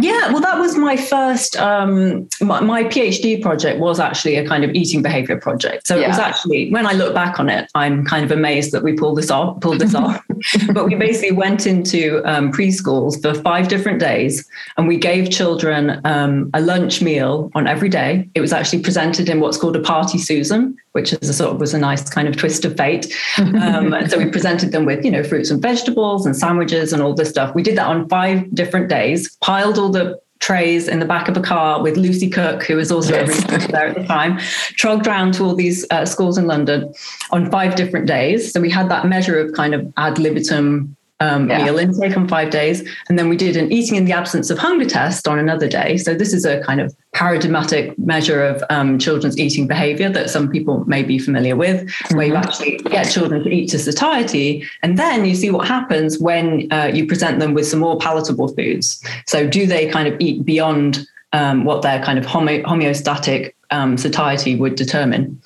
yeah, 0.01 0.31
well, 0.31 0.41
that 0.41 0.59
was 0.59 0.77
my 0.77 0.97
first. 0.97 1.55
Um, 1.57 2.27
my, 2.41 2.59
my, 2.59 2.83
PhD 2.83 3.41
project 3.41 3.79
was 3.79 3.99
actually 3.99 4.35
a 4.35 4.47
kind 4.47 4.63
of 4.63 4.71
eating 4.71 5.01
behavior 5.01 5.39
project. 5.39 5.87
So 5.87 5.95
yeah. 5.95 6.05
it 6.05 6.07
was 6.09 6.19
actually, 6.19 6.71
when 6.71 6.85
I 6.85 6.93
look 6.93 7.13
back 7.13 7.39
on 7.39 7.49
it, 7.49 7.69
I'm 7.75 8.05
kind 8.05 8.25
of 8.25 8.31
amazed 8.31 8.71
that 8.73 8.83
we 8.83 8.93
pulled 8.93 9.17
this 9.17 9.31
off. 9.31 9.61
Pulled 9.61 9.79
this 9.79 9.95
off. 9.95 10.21
but 10.73 10.85
we 10.85 10.95
basically 10.95 11.31
went 11.31 11.65
into 11.65 12.21
um, 12.25 12.51
preschools 12.51 13.21
for 13.21 13.33
five 13.33 13.67
different 13.67 13.99
days, 13.99 14.47
and 14.77 14.87
we 14.87 14.97
gave 14.97 15.29
children 15.29 16.01
um, 16.03 16.49
a 16.53 16.61
lunch 16.61 17.01
meal 17.01 17.51
on 17.55 17.67
every 17.67 17.89
day. 17.89 18.29
It 18.35 18.41
was 18.41 18.51
actually 18.51 18.81
presented 18.81 19.29
in 19.29 19.39
what's 19.39 19.57
called 19.57 19.75
a 19.75 19.79
lazy 20.11 20.17
Susan, 20.17 20.77
which 20.93 21.13
is 21.13 21.29
a 21.29 21.33
sort 21.33 21.53
of 21.53 21.59
was 21.59 21.73
a 21.73 21.79
nice 21.79 22.09
kind 22.09 22.27
of 22.27 22.35
twist 22.35 22.65
of 22.65 22.75
fate. 22.75 23.15
Um, 23.37 23.95
so 24.09 24.17
we 24.17 24.29
presented 24.29 24.71
them 24.71 24.85
with, 24.85 25.05
you 25.05 25.11
know, 25.11 25.23
fruits 25.23 25.49
and 25.49 25.61
vegetables 25.61 26.25
and 26.25 26.35
sandwiches 26.35 26.93
and 26.93 27.01
all 27.01 27.13
this 27.13 27.29
stuff. 27.29 27.55
We 27.55 27.63
did 27.63 27.77
that 27.77 27.87
on 27.87 28.09
five 28.09 28.53
different 28.53 28.89
days, 28.89 29.35
piled 29.37 29.77
all 29.77 29.89
the 29.89 30.19
trays 30.39 30.87
in 30.87 30.99
the 30.99 31.05
back 31.05 31.29
of 31.29 31.37
a 31.37 31.41
car 31.41 31.81
with 31.81 31.95
Lucy 31.97 32.29
Cooke, 32.29 32.63
who 32.63 32.75
was 32.75 32.91
also 32.91 33.13
yes. 33.13 33.43
there 33.67 33.87
at 33.87 33.95
the 33.95 34.03
time, 34.05 34.39
trogged 34.75 35.07
around 35.07 35.33
to 35.35 35.45
all 35.45 35.55
these 35.55 35.85
uh, 35.91 36.05
schools 36.05 36.37
in 36.37 36.47
London 36.47 36.91
on 37.31 37.49
five 37.51 37.75
different 37.75 38.07
days. 38.07 38.51
So 38.51 38.59
we 38.59 38.69
had 38.69 38.89
that 38.89 39.05
measure 39.05 39.39
of 39.39 39.53
kind 39.53 39.75
of 39.75 39.93
ad 39.97 40.17
libitum 40.17 40.95
um, 41.21 41.49
yeah. 41.49 41.63
meal 41.63 41.77
intake 41.77 42.17
on 42.17 42.27
five 42.27 42.49
days. 42.49 42.87
And 43.07 43.17
then 43.17 43.29
we 43.29 43.37
did 43.37 43.55
an 43.55 43.71
eating 43.71 43.95
in 43.95 44.05
the 44.05 44.11
absence 44.11 44.49
of 44.49 44.57
hunger 44.57 44.85
test 44.85 45.27
on 45.27 45.39
another 45.39 45.67
day. 45.67 45.97
So 45.97 46.13
this 46.13 46.33
is 46.33 46.43
a 46.43 46.61
kind 46.63 46.81
of 46.81 46.93
paradigmatic 47.13 47.97
measure 47.97 48.43
of 48.43 48.63
um, 48.69 48.97
children's 48.97 49.37
eating 49.37 49.67
behavior 49.67 50.09
that 50.09 50.29
some 50.29 50.49
people 50.49 50.83
may 50.85 51.03
be 51.03 51.19
familiar 51.19 51.55
with, 51.55 51.85
mm-hmm. 51.85 52.17
where 52.17 52.25
you 52.25 52.33
mm-hmm. 52.33 52.43
actually 52.43 52.77
get 52.89 53.03
children 53.09 53.43
to 53.43 53.49
eat 53.49 53.69
to 53.69 53.79
satiety. 53.79 54.67
And 54.81 54.97
then 54.97 55.25
you 55.25 55.35
see 55.35 55.51
what 55.51 55.67
happens 55.67 56.19
when 56.19 56.71
uh, 56.71 56.89
you 56.93 57.05
present 57.05 57.39
them 57.39 57.53
with 57.53 57.67
some 57.67 57.79
more 57.79 57.97
palatable 57.97 58.49
foods. 58.55 59.01
So 59.27 59.47
do 59.47 59.65
they 59.67 59.89
kind 59.89 60.07
of 60.07 60.19
eat 60.19 60.43
beyond 60.43 61.05
um, 61.33 61.63
what 61.63 61.81
their 61.81 62.03
kind 62.03 62.17
of 62.17 62.25
homo- 62.25 62.63
homeostatic 62.63 63.53
um, 63.69 63.97
satiety 63.97 64.55
would 64.55 64.75
determine? 64.75 65.41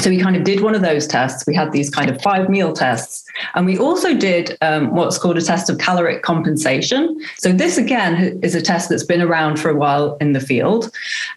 So 0.00 0.10
we 0.10 0.20
kind 0.20 0.36
of 0.36 0.44
did 0.44 0.60
one 0.60 0.74
of 0.74 0.82
those 0.82 1.06
tests. 1.06 1.46
We 1.46 1.54
had 1.54 1.72
these 1.72 1.90
kind 1.90 2.10
of 2.10 2.20
five 2.22 2.48
meal 2.48 2.72
tests. 2.72 3.24
And 3.54 3.66
we 3.66 3.78
also 3.78 4.14
did 4.14 4.56
um, 4.60 4.94
what's 4.94 5.18
called 5.18 5.36
a 5.36 5.42
test 5.42 5.68
of 5.68 5.78
caloric 5.78 6.22
compensation. 6.22 7.20
So, 7.36 7.52
this 7.52 7.76
again 7.76 8.38
is 8.42 8.54
a 8.54 8.62
test 8.62 8.88
that's 8.88 9.04
been 9.04 9.22
around 9.22 9.58
for 9.58 9.70
a 9.70 9.76
while 9.76 10.16
in 10.20 10.32
the 10.32 10.40
field. 10.40 10.90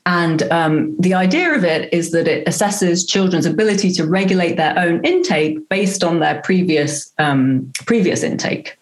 And 0.05 0.43
um, 0.43 0.95
the 0.99 1.13
idea 1.13 1.53
of 1.53 1.63
it 1.63 1.93
is 1.93 2.11
that 2.11 2.27
it 2.27 2.45
assesses 2.47 3.07
children's 3.07 3.45
ability 3.45 3.91
to 3.93 4.05
regulate 4.05 4.55
their 4.55 4.77
own 4.77 5.03
intake 5.05 5.67
based 5.69 6.03
on 6.03 6.19
their 6.19 6.41
previous, 6.41 7.11
um, 7.19 7.71
previous 7.85 8.23
intake. 8.23 8.77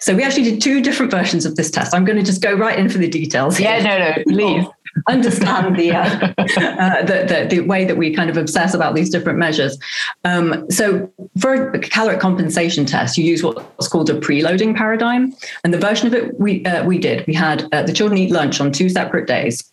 So, 0.00 0.14
we 0.14 0.22
actually 0.22 0.44
did 0.44 0.60
two 0.60 0.82
different 0.82 1.10
versions 1.10 1.44
of 1.44 1.56
this 1.56 1.70
test. 1.70 1.94
I'm 1.94 2.04
going 2.04 2.18
to 2.18 2.24
just 2.24 2.42
go 2.42 2.54
right 2.54 2.78
in 2.78 2.88
for 2.88 2.98
the 2.98 3.08
details. 3.08 3.60
Yeah, 3.60 3.82
no, 3.82 3.98
no, 3.98 4.22
please 4.28 4.66
understand 5.08 5.76
the, 5.76 5.92
uh, 5.92 6.02
uh, 6.02 7.02
the, 7.02 7.26
the, 7.28 7.46
the, 7.50 7.60
way 7.60 7.84
that 7.84 7.96
we 7.96 8.14
kind 8.14 8.30
of 8.30 8.36
obsess 8.36 8.74
about 8.74 8.94
these 8.94 9.10
different 9.10 9.38
measures. 9.38 9.78
Um, 10.24 10.70
so 10.70 11.10
for 11.38 11.70
a 11.70 11.78
caloric 11.78 12.20
compensation 12.20 12.86
test, 12.86 13.18
you 13.18 13.24
use 13.24 13.42
what's 13.42 13.88
called 13.88 14.10
a 14.10 14.18
preloading 14.20 14.76
paradigm. 14.76 15.34
And 15.64 15.72
the 15.74 15.78
version 15.78 16.06
of 16.06 16.14
it 16.14 16.38
we, 16.38 16.64
uh, 16.64 16.84
we 16.84 16.98
did, 16.98 17.26
we 17.26 17.34
had 17.34 17.68
uh, 17.72 17.82
the 17.82 17.92
children 17.92 18.18
eat 18.18 18.30
lunch 18.30 18.60
on 18.60 18.72
two 18.72 18.88
separate 18.88 19.26
days 19.26 19.70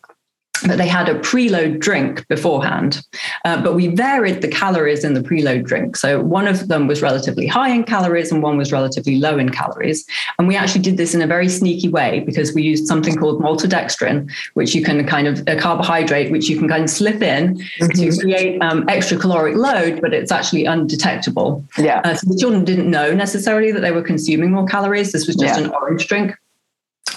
but 0.65 0.77
they 0.77 0.87
had 0.87 1.09
a 1.09 1.15
preload 1.15 1.79
drink 1.79 2.27
beforehand. 2.27 3.01
Uh, 3.45 3.61
but 3.61 3.73
we 3.73 3.87
varied 3.87 4.41
the 4.41 4.47
calories 4.47 5.03
in 5.03 5.13
the 5.13 5.21
preload 5.21 5.63
drink. 5.63 5.95
So 5.95 6.21
one 6.21 6.47
of 6.47 6.67
them 6.67 6.87
was 6.87 7.01
relatively 7.01 7.47
high 7.47 7.69
in 7.69 7.83
calories 7.83 8.31
and 8.31 8.41
one 8.41 8.57
was 8.57 8.71
relatively 8.71 9.17
low 9.17 9.37
in 9.37 9.49
calories. 9.49 10.05
And 10.37 10.47
we 10.47 10.55
actually 10.55 10.81
did 10.81 10.97
this 10.97 11.13
in 11.13 11.21
a 11.21 11.27
very 11.27 11.49
sneaky 11.49 11.89
way 11.89 12.21
because 12.21 12.53
we 12.53 12.63
used 12.63 12.87
something 12.87 13.15
called 13.15 13.41
maltodextrin, 13.41 14.29
which 14.53 14.73
you 14.75 14.83
can 14.83 15.05
kind 15.05 15.27
of 15.27 15.43
a 15.47 15.55
carbohydrate, 15.55 16.31
which 16.31 16.49
you 16.49 16.57
can 16.57 16.67
kind 16.67 16.83
of 16.83 16.89
slip 16.89 17.21
in 17.21 17.57
mm-hmm. 17.57 17.87
to 17.87 18.21
create 18.21 18.61
um, 18.61 18.85
extra 18.87 19.17
caloric 19.17 19.55
load, 19.55 20.01
but 20.01 20.13
it's 20.13 20.31
actually 20.31 20.65
undetectable. 20.65 21.63
Yeah. 21.77 22.01
Uh, 22.03 22.15
so 22.15 22.27
the 22.27 22.37
children 22.37 22.63
didn't 22.65 22.89
know 22.89 23.13
necessarily 23.13 23.71
that 23.71 23.81
they 23.81 23.91
were 23.91 24.01
consuming 24.01 24.51
more 24.51 24.65
calories. 24.65 25.11
This 25.11 25.27
was 25.27 25.35
just 25.35 25.59
yeah. 25.59 25.65
an 25.65 25.71
orange 25.71 26.07
drink. 26.07 26.35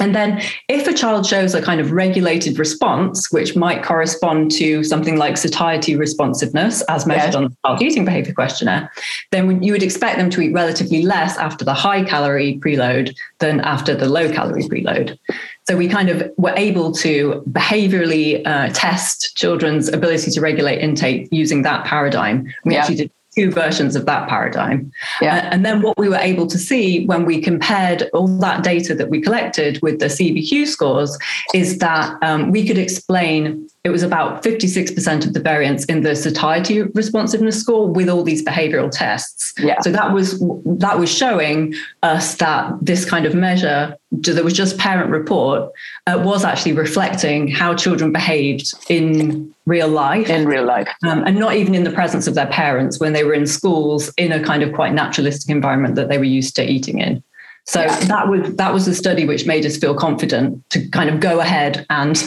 And 0.00 0.14
then, 0.14 0.42
if 0.68 0.86
a 0.86 0.92
child 0.92 1.26
shows 1.26 1.54
a 1.54 1.62
kind 1.62 1.80
of 1.80 1.92
regulated 1.92 2.58
response, 2.58 3.30
which 3.32 3.56
might 3.56 3.82
correspond 3.82 4.50
to 4.52 4.84
something 4.84 5.16
like 5.16 5.36
satiety 5.36 5.96
responsiveness, 5.96 6.82
as 6.82 7.06
measured 7.06 7.34
on 7.34 7.44
the 7.44 7.56
child 7.64 7.82
eating 7.82 8.04
behavior 8.04 8.34
questionnaire, 8.34 8.90
then 9.32 9.62
you 9.62 9.72
would 9.72 9.82
expect 9.82 10.18
them 10.18 10.30
to 10.30 10.40
eat 10.40 10.52
relatively 10.52 11.02
less 11.02 11.36
after 11.38 11.64
the 11.64 11.74
high 11.74 12.04
calorie 12.04 12.58
preload 12.58 13.14
than 13.38 13.60
after 13.60 13.94
the 13.94 14.08
low 14.08 14.30
calorie 14.32 14.64
preload. 14.64 15.18
So 15.66 15.76
we 15.76 15.88
kind 15.88 16.08
of 16.08 16.30
were 16.36 16.54
able 16.56 16.92
to 16.92 17.42
behaviorally 17.50 18.46
uh, 18.46 18.68
test 18.72 19.36
children's 19.36 19.88
ability 19.88 20.30
to 20.30 20.40
regulate 20.40 20.78
intake 20.78 21.28
using 21.32 21.62
that 21.62 21.84
paradigm. 21.84 22.46
We 22.64 22.74
yeah. 22.74 22.80
actually 22.80 22.96
did 22.96 23.10
two 23.36 23.50
versions 23.50 23.94
of 23.94 24.06
that 24.06 24.28
paradigm. 24.28 24.90
Yeah. 25.20 25.48
And 25.52 25.64
then 25.64 25.82
what 25.82 25.98
we 25.98 26.08
were 26.08 26.16
able 26.16 26.46
to 26.46 26.58
see 26.58 27.04
when 27.06 27.24
we 27.26 27.40
compared 27.40 28.08
all 28.14 28.28
that 28.38 28.64
data 28.64 28.94
that 28.94 29.10
we 29.10 29.20
collected 29.20 29.80
with 29.82 29.98
the 29.98 30.06
CBQ 30.06 30.66
scores 30.66 31.16
is 31.54 31.78
that 31.78 32.16
um, 32.22 32.50
we 32.50 32.66
could 32.66 32.78
explain 32.78 33.68
it 33.86 33.90
was 33.90 34.02
about 34.02 34.42
56% 34.42 35.26
of 35.26 35.32
the 35.32 35.38
variance 35.38 35.84
in 35.84 36.02
the 36.02 36.16
satiety 36.16 36.82
responsiveness 36.82 37.60
score 37.60 37.88
with 37.88 38.08
all 38.08 38.24
these 38.24 38.44
behavioral 38.44 38.90
tests. 38.90 39.54
Yeah. 39.58 39.80
So 39.80 39.92
that 39.92 40.12
was 40.12 40.40
that 40.40 40.98
was 40.98 41.08
showing 41.08 41.72
us 42.02 42.34
that 42.38 42.72
this 42.82 43.04
kind 43.04 43.26
of 43.26 43.34
measure 43.36 43.96
that 44.10 44.42
was 44.42 44.54
just 44.54 44.76
parent 44.76 45.10
report 45.10 45.70
uh, 46.08 46.20
was 46.24 46.44
actually 46.44 46.72
reflecting 46.72 47.46
how 47.46 47.76
children 47.76 48.10
behaved 48.10 48.74
in 48.88 49.54
real 49.66 49.88
life 49.88 50.28
in 50.28 50.46
real 50.46 50.64
life 50.64 50.88
um, 51.04 51.24
and 51.24 51.38
not 51.38 51.54
even 51.54 51.74
in 51.74 51.84
the 51.84 51.90
presence 51.90 52.26
of 52.26 52.34
their 52.34 52.46
parents 52.46 53.00
when 53.00 53.12
they 53.12 53.24
were 53.24 53.34
in 53.34 53.46
schools 53.46 54.12
in 54.16 54.30
a 54.30 54.42
kind 54.42 54.62
of 54.62 54.72
quite 54.72 54.92
naturalistic 54.92 55.50
environment 55.50 55.96
that 55.96 56.08
they 56.08 56.18
were 56.18 56.24
used 56.24 56.54
to 56.54 56.64
eating 56.64 57.00
in 57.00 57.22
so 57.66 57.80
yeah. 57.80 57.98
that 58.04 58.28
was 58.28 58.54
that 58.54 58.72
was 58.72 58.86
the 58.86 58.94
study 58.94 59.26
which 59.26 59.44
made 59.44 59.66
us 59.66 59.76
feel 59.76 59.94
confident 59.94 60.68
to 60.70 60.88
kind 60.90 61.10
of 61.10 61.18
go 61.18 61.40
ahead 61.40 61.84
and 61.90 62.22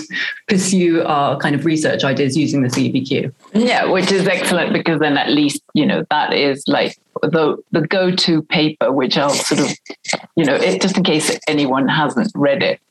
pursue 0.50 1.02
our 1.04 1.38
kind 1.38 1.56
of 1.56 1.66
research 1.66 2.04
ideas 2.04 2.36
using 2.36 2.62
the 2.62 2.68
CBQ. 2.68 3.34
Yeah, 3.54 3.86
which 3.86 4.12
is 4.12 4.28
excellent 4.28 4.74
because 4.74 5.00
then 5.00 5.18
at 5.18 5.30
least 5.30 5.62
you 5.74 5.86
know 5.86 6.06
that 6.10 6.34
is 6.34 6.64
like 6.68 6.98
the 7.22 7.58
the 7.72 7.88
go 7.88 8.12
to 8.12 8.42
paper, 8.44 8.92
which 8.92 9.18
I'll 9.18 9.30
sort 9.30 9.62
of 9.62 9.78
you 10.36 10.44
know 10.44 10.56
it, 10.56 10.82
just 10.82 10.98
in 10.98 11.04
case 11.04 11.40
anyone 11.48 11.88
hasn't 11.88 12.32
read 12.36 12.62
it, 12.62 12.82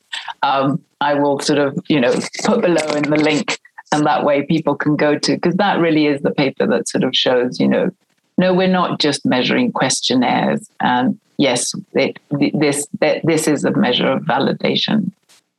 um, 0.41 0.83
I 1.01 1.13
will 1.13 1.39
sort 1.39 1.59
of 1.59 1.77
you 1.87 1.99
know 1.99 2.13
put 2.43 2.61
below 2.61 2.95
in 2.95 3.03
the 3.03 3.17
link, 3.17 3.59
and 3.91 4.07
that 4.07 4.25
way 4.25 4.41
people 4.41 4.75
can 4.75 4.95
go 4.95 5.19
to 5.19 5.35
because 5.35 5.55
that 5.57 5.79
really 5.79 6.07
is 6.07 6.21
the 6.21 6.31
paper 6.31 6.65
that 6.65 6.89
sort 6.89 7.03
of 7.03 7.15
shows 7.15 7.59
you 7.59 7.67
know 7.67 7.91
no, 8.39 8.53
we're 8.53 8.67
not 8.67 9.01
just 9.01 9.25
measuring 9.25 9.73
questionnaires 9.73 10.69
and 10.79 11.19
yes, 11.39 11.73
it, 11.93 12.19
this 12.29 12.87
that 12.99 13.25
this 13.25 13.47
is 13.47 13.65
a 13.65 13.71
measure 13.71 14.07
of 14.07 14.23
validation 14.23 15.11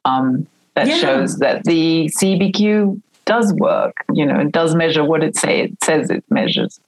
um, 0.05 0.47
that 0.75 0.87
yeah. 0.87 0.97
shows 0.99 1.39
that 1.39 1.65
the 1.65 2.11
CBQ 2.21 3.01
does 3.25 3.53
work, 3.55 4.05
you 4.13 4.25
know, 4.25 4.39
it 4.41 4.53
does 4.53 4.75
measure 4.75 5.05
what 5.05 5.25
it 5.25 5.37
say 5.37 5.63
it 5.63 5.83
says 5.83 6.11
it 6.11 6.23
measures. 6.31 6.79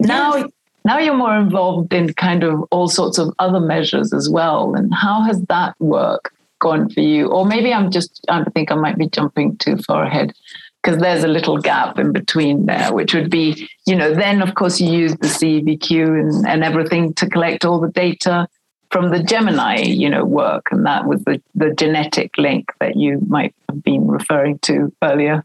Now, 0.00 0.46
now 0.84 0.98
you're 0.98 1.16
more 1.16 1.36
involved 1.36 1.92
in 1.92 2.12
kind 2.14 2.42
of 2.42 2.64
all 2.70 2.88
sorts 2.88 3.18
of 3.18 3.32
other 3.38 3.60
measures 3.60 4.12
as 4.12 4.28
well. 4.28 4.74
And 4.74 4.92
how 4.92 5.22
has 5.22 5.40
that 5.42 5.74
work 5.78 6.32
gone 6.58 6.90
for 6.90 7.00
you? 7.00 7.28
Or 7.28 7.44
maybe 7.44 7.72
I'm 7.72 7.90
just 7.90 8.24
I 8.28 8.44
think 8.44 8.72
I 8.72 8.74
might 8.74 8.98
be 8.98 9.08
jumping 9.08 9.56
too 9.58 9.76
far 9.76 10.04
ahead 10.04 10.34
because 10.82 10.98
there's 10.98 11.24
a 11.24 11.28
little 11.28 11.58
gap 11.58 11.98
in 11.98 12.12
between 12.12 12.66
there, 12.66 12.92
which 12.92 13.14
would 13.14 13.30
be, 13.30 13.68
you 13.86 13.94
know, 13.94 14.14
then 14.14 14.40
of 14.40 14.54
course 14.54 14.80
you 14.80 14.90
use 14.90 15.12
the 15.16 15.26
CBQ 15.26 16.20
and, 16.20 16.46
and 16.46 16.64
everything 16.64 17.12
to 17.14 17.28
collect 17.28 17.64
all 17.64 17.80
the 17.80 17.90
data 17.90 18.48
from 18.90 19.10
the 19.10 19.22
Gemini, 19.22 19.80
you 19.82 20.08
know, 20.08 20.24
work. 20.24 20.66
And 20.70 20.84
that 20.86 21.06
was 21.06 21.22
the, 21.24 21.40
the 21.54 21.72
genetic 21.74 22.36
link 22.38 22.72
that 22.80 22.96
you 22.96 23.20
might 23.28 23.54
have 23.68 23.82
been 23.82 24.06
referring 24.08 24.58
to 24.60 24.92
earlier. 25.02 25.44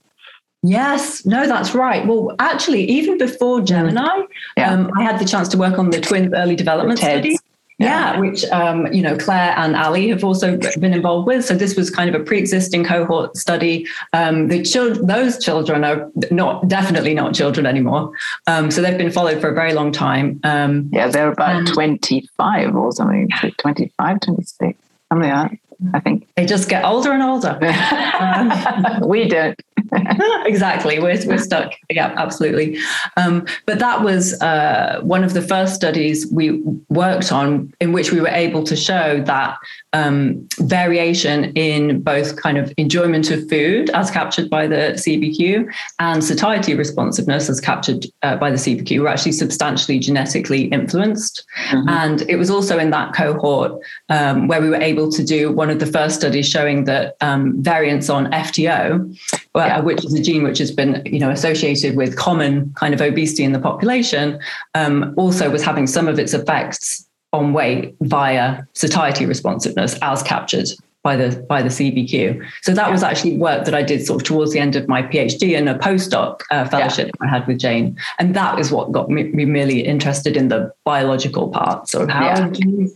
Yes, 0.63 1.25
no, 1.25 1.45
that's 1.45 1.75
right. 1.75 2.07
Well, 2.07 2.35
actually, 2.39 2.85
even 2.85 3.19
before 3.19 3.61
Gemini, 3.61 4.23
yeah. 4.57 4.73
um, 4.73 4.89
I 4.97 5.03
had 5.03 5.19
the 5.19 5.25
chance 5.25 5.47
to 5.49 5.57
work 5.57 5.77
on 5.77 5.91
the 5.91 6.01
twins 6.01 6.33
early 6.33 6.55
development 6.55 6.97
study. 6.97 7.37
Yeah, 7.77 8.19
which 8.19 8.45
um, 8.45 8.91
you 8.93 9.01
know 9.01 9.17
Claire 9.17 9.53
and 9.57 9.75
Ali 9.75 10.07
have 10.09 10.23
also 10.23 10.57
been 10.57 10.93
involved 10.93 11.27
with. 11.27 11.43
So 11.43 11.55
this 11.55 11.75
was 11.75 11.89
kind 11.89 12.13
of 12.13 12.19
a 12.19 12.23
pre-existing 12.23 12.85
cohort 12.85 13.35
study. 13.35 13.85
Um, 14.13 14.47
the 14.47 14.63
children, 14.63 15.05
those 15.05 15.43
children 15.43 15.83
are 15.83 16.09
not 16.31 16.67
definitely 16.69 17.13
not 17.13 17.33
children 17.33 17.65
anymore. 17.65 18.13
Um, 18.47 18.71
so 18.71 18.81
they've 18.81 18.97
been 18.97 19.11
followed 19.11 19.41
for 19.41 19.49
a 19.49 19.53
very 19.53 19.73
long 19.73 19.91
time. 19.91 20.39
Um, 20.43 20.89
yeah, 20.93 21.07
they're 21.07 21.31
about 21.31 21.67
twenty-five 21.67 22.73
or 22.73 22.93
something, 22.93 23.29
25, 23.57 24.21
26, 24.21 24.79
something 25.09 25.29
like 25.29 25.51
that. 25.51 25.59
I 25.93 25.99
think 25.99 26.27
they 26.35 26.45
just 26.45 26.69
get 26.69 26.85
older 26.85 27.11
and 27.11 27.23
older. 27.23 27.59
um, 28.19 29.07
we 29.07 29.27
don't. 29.27 29.59
exactly. 30.45 30.99
We're, 30.99 31.19
we're 31.25 31.37
stuck. 31.37 31.73
Yeah, 31.89 32.13
absolutely. 32.17 32.77
Um, 33.17 33.45
but 33.65 33.79
that 33.79 34.03
was 34.03 34.39
uh, 34.41 34.99
one 35.01 35.23
of 35.23 35.33
the 35.33 35.41
first 35.41 35.75
studies 35.75 36.31
we 36.31 36.61
worked 36.89 37.31
on 37.31 37.73
in 37.79 37.91
which 37.91 38.11
we 38.11 38.21
were 38.21 38.29
able 38.29 38.63
to 38.63 38.75
show 38.75 39.21
that 39.21 39.57
um, 39.93 40.47
variation 40.59 41.53
in 41.53 42.01
both 42.01 42.35
kind 42.35 42.57
of 42.57 42.73
enjoyment 42.77 43.31
of 43.31 43.47
food 43.49 43.89
as 43.91 44.11
captured 44.11 44.49
by 44.49 44.67
the 44.67 44.93
CBQ 44.95 45.71
and 45.99 46.23
satiety 46.23 46.75
responsiveness 46.75 47.49
as 47.49 47.61
captured 47.61 48.05
uh, 48.23 48.35
by 48.35 48.51
the 48.51 48.57
CBQ 48.57 49.01
were 49.01 49.07
actually 49.07 49.31
substantially 49.31 49.99
genetically 49.99 50.65
influenced. 50.65 51.45
Mm-hmm. 51.69 51.89
And 51.89 52.21
it 52.29 52.37
was 52.37 52.49
also 52.49 52.77
in 52.77 52.89
that 52.91 53.13
cohort 53.13 53.81
um, 54.09 54.47
where 54.47 54.61
we 54.61 54.69
were 54.69 54.75
able 54.75 55.11
to 55.11 55.23
do 55.23 55.51
one 55.51 55.69
of 55.69 55.79
the 55.79 55.85
first 55.85 56.15
studies 56.15 56.47
showing 56.47 56.85
that 56.85 57.15
um, 57.21 57.61
variants 57.61 58.09
on 58.09 58.31
FTO, 58.31 59.17
yeah. 59.55 59.79
which 59.79 60.03
is 60.05 60.13
a 60.13 60.21
gene 60.21 60.43
which 60.43 60.57
has 60.59 60.71
been 60.71 61.01
you 61.05 61.19
know 61.19 61.29
associated 61.29 61.95
with 61.95 62.17
common 62.17 62.73
kind 62.75 62.93
of 62.93 63.01
obesity 63.01 63.43
in 63.43 63.51
the 63.51 63.59
population, 63.59 64.39
um, 64.73 65.13
also 65.17 65.49
was 65.49 65.63
having 65.63 65.87
some 65.87 66.07
of 66.07 66.19
its 66.19 66.33
effects 66.33 67.07
on 67.33 67.53
weight 67.53 67.95
via 68.01 68.63
satiety 68.73 69.25
responsiveness 69.25 69.97
as 70.01 70.23
captured 70.23 70.67
by 71.05 71.15
the 71.15 71.39
by 71.47 71.61
the 71.61 71.69
CBQ. 71.69 72.43
So 72.63 72.73
that 72.73 72.87
yeah. 72.87 72.91
was 72.91 73.03
actually 73.03 73.37
work 73.37 73.65
that 73.65 73.75
I 73.75 73.83
did 73.83 74.05
sort 74.05 74.21
of 74.21 74.27
towards 74.27 74.51
the 74.51 74.59
end 74.59 74.75
of 74.75 74.87
my 74.87 75.03
PhD 75.03 75.55
and 75.55 75.69
a 75.69 75.75
postdoc 75.75 76.41
uh, 76.49 76.65
fellowship 76.67 77.11
yeah. 77.21 77.27
I 77.27 77.29
had 77.29 77.47
with 77.47 77.59
Jane, 77.59 77.95
and 78.17 78.35
that 78.35 78.57
is 78.59 78.71
what 78.71 78.91
got 78.91 79.09
me, 79.09 79.23
me 79.23 79.45
really 79.45 79.81
interested 79.81 80.35
in 80.35 80.47
the 80.47 80.73
biological 80.83 81.49
part. 81.49 81.87
So 81.87 82.07
how 82.07 82.25
yeah. 82.25 82.49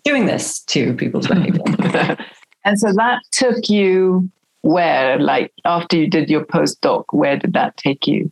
doing 0.04 0.26
this 0.26 0.60
to 0.62 0.96
people's 0.96 1.28
behavior? 1.28 1.62
and 2.66 2.80
so 2.80 2.92
that 2.94 3.22
took 3.32 3.70
you 3.70 4.30
where, 4.62 5.20
like 5.20 5.52
after 5.66 5.98
you 5.98 6.08
did 6.10 6.30
your 6.30 6.46
postdoc, 6.46 7.06
where 7.12 7.38
did 7.38 7.54
that 7.54 7.78
take 7.78 8.08
you? 8.08 8.32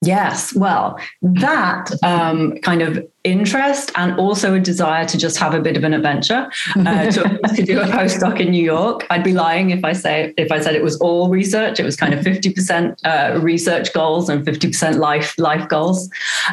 Yes, 0.00 0.54
well, 0.54 0.98
that 1.22 1.90
um, 2.04 2.56
kind 2.58 2.82
of 2.82 3.04
interest 3.24 3.90
and 3.96 4.18
also 4.18 4.54
a 4.54 4.60
desire 4.60 5.04
to 5.04 5.18
just 5.18 5.36
have 5.38 5.52
a 5.52 5.60
bit 5.60 5.76
of 5.76 5.84
an 5.84 5.92
adventure 5.92 6.50
uh, 6.76 7.10
to, 7.10 7.22
to, 7.56 7.62
do 7.62 7.80
a 7.80 7.84
postdoc 7.84 8.40
in 8.40 8.50
New 8.50 8.62
York. 8.62 9.06
I'd 9.10 9.24
be 9.24 9.32
lying 9.32 9.70
if 9.70 9.84
I 9.84 9.92
say 9.92 10.32
if 10.36 10.52
I 10.52 10.60
said 10.60 10.74
it 10.74 10.82
was 10.82 10.96
all 11.00 11.28
research. 11.28 11.80
It 11.80 11.84
was 11.84 11.96
kind 11.96 12.14
of 12.14 12.22
fifty 12.22 12.52
percent 12.52 13.00
uh, 13.04 13.38
research 13.42 13.92
goals 13.92 14.28
and 14.28 14.44
fifty 14.44 14.68
percent 14.68 14.98
life 14.98 15.36
life 15.38 15.68
goals. 15.68 16.08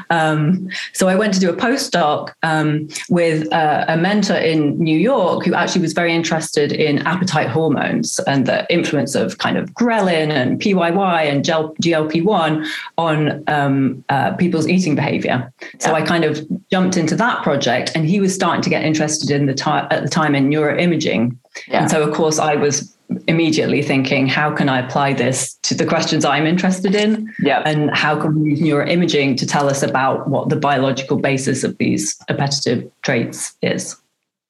Um, 0.10 0.70
so 0.94 1.08
I 1.08 1.16
went 1.16 1.34
to 1.36 1.40
do 1.40 1.50
a 1.50 1.56
postdoc 1.56 2.34
um, 2.42 2.88
with 3.10 3.52
uh, 3.54 3.86
a 3.88 3.98
mentor 3.98 4.36
in 4.36 4.78
New 4.80 4.98
York 4.98 5.46
who 5.46 5.54
actually 5.54 5.82
was 5.82 5.94
very 5.94 6.14
interested 6.14 6.72
in 6.72 7.00
appetite 7.00 7.50
hormones 7.50 8.20
and 8.28 8.48
the 8.48 8.66
influence 8.74 9.14
of 9.16 9.38
kind 9.38 9.58
of 9.58 9.70
ghrelin 9.74 10.32
and 10.32 10.60
PYY 10.60 11.30
and 11.32 11.46
GLP 11.46 12.24
one 12.24 12.66
on 12.98 13.44
um, 13.48 14.04
uh, 14.10 14.34
people's 14.34 14.68
eating 14.68 14.96
behavior. 14.96 15.54
So 15.80 15.94
I 15.94 16.02
kind 16.02 16.26
of 16.26 16.46
jumped 16.72 16.98
into 16.98 17.16
that 17.16 17.44
project 17.44 17.92
and 17.96 18.06
he 18.06 18.20
was 18.20 18.34
starting 18.34 18.62
to 18.62 18.70
get 18.70 18.84
interested 18.84 19.32
in 19.32 19.46
the 19.46 19.54
time 19.54 19.88
at 19.92 20.04
the 20.04 20.10
time 20.10 20.36
in 20.36 20.50
neuroimaging. 20.50 21.36
Yeah. 21.68 21.82
And 21.82 21.92
so 21.92 22.04
of 22.04 22.14
course 22.14 22.40
I 22.40 22.56
was 22.56 22.96
immediately 23.28 23.82
thinking, 23.82 24.28
how 24.28 24.54
can 24.54 24.68
I 24.68 24.80
apply 24.80 25.14
this 25.14 25.54
to 25.64 25.76
the 25.76 25.86
questions 25.86 26.26
I'm 26.26 26.46
interested 26.46 26.96
in? 26.96 27.32
Yeah. 27.40 27.62
And 27.66 27.96
how 27.96 28.20
can 28.20 28.42
we 28.42 28.52
use 28.52 28.62
neuroimaging 28.62 29.38
to 29.38 29.46
tell 29.46 29.70
us 29.70 29.84
about 29.84 30.28
what 30.28 30.50
the 30.50 30.56
biological 30.56 31.18
basis 31.18 31.64
of 31.64 31.78
these 31.78 32.18
appetitive 32.30 32.90
traits 33.04 33.54
is? 33.62 33.96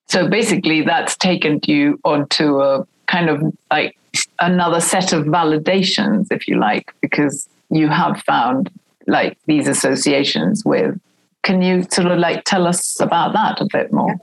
So 0.08 0.30
basically 0.30 0.82
that's 0.84 1.18
taken 1.18 1.60
you 1.66 2.00
onto 2.04 2.62
a 2.62 2.88
kind 3.08 3.30
of 3.30 3.42
like 3.72 3.98
another 4.40 4.80
set 4.80 5.14
of 5.14 5.26
validations, 5.26 6.28
if 6.32 6.48
you 6.48 6.58
like, 6.58 6.94
because 7.02 7.50
you 7.70 7.88
have 7.88 8.22
found 8.22 8.72
like 9.08 9.38
these 9.46 9.68
associations 9.68 10.64
with 10.66 11.00
can 11.46 11.62
you 11.62 11.84
sort 11.92 12.08
of 12.08 12.18
like 12.18 12.44
tell 12.44 12.68
us 12.68 13.00
about 13.00 13.34
that 13.34 13.62
a 13.62 13.68
bit 13.72 13.94
more? 13.94 14.16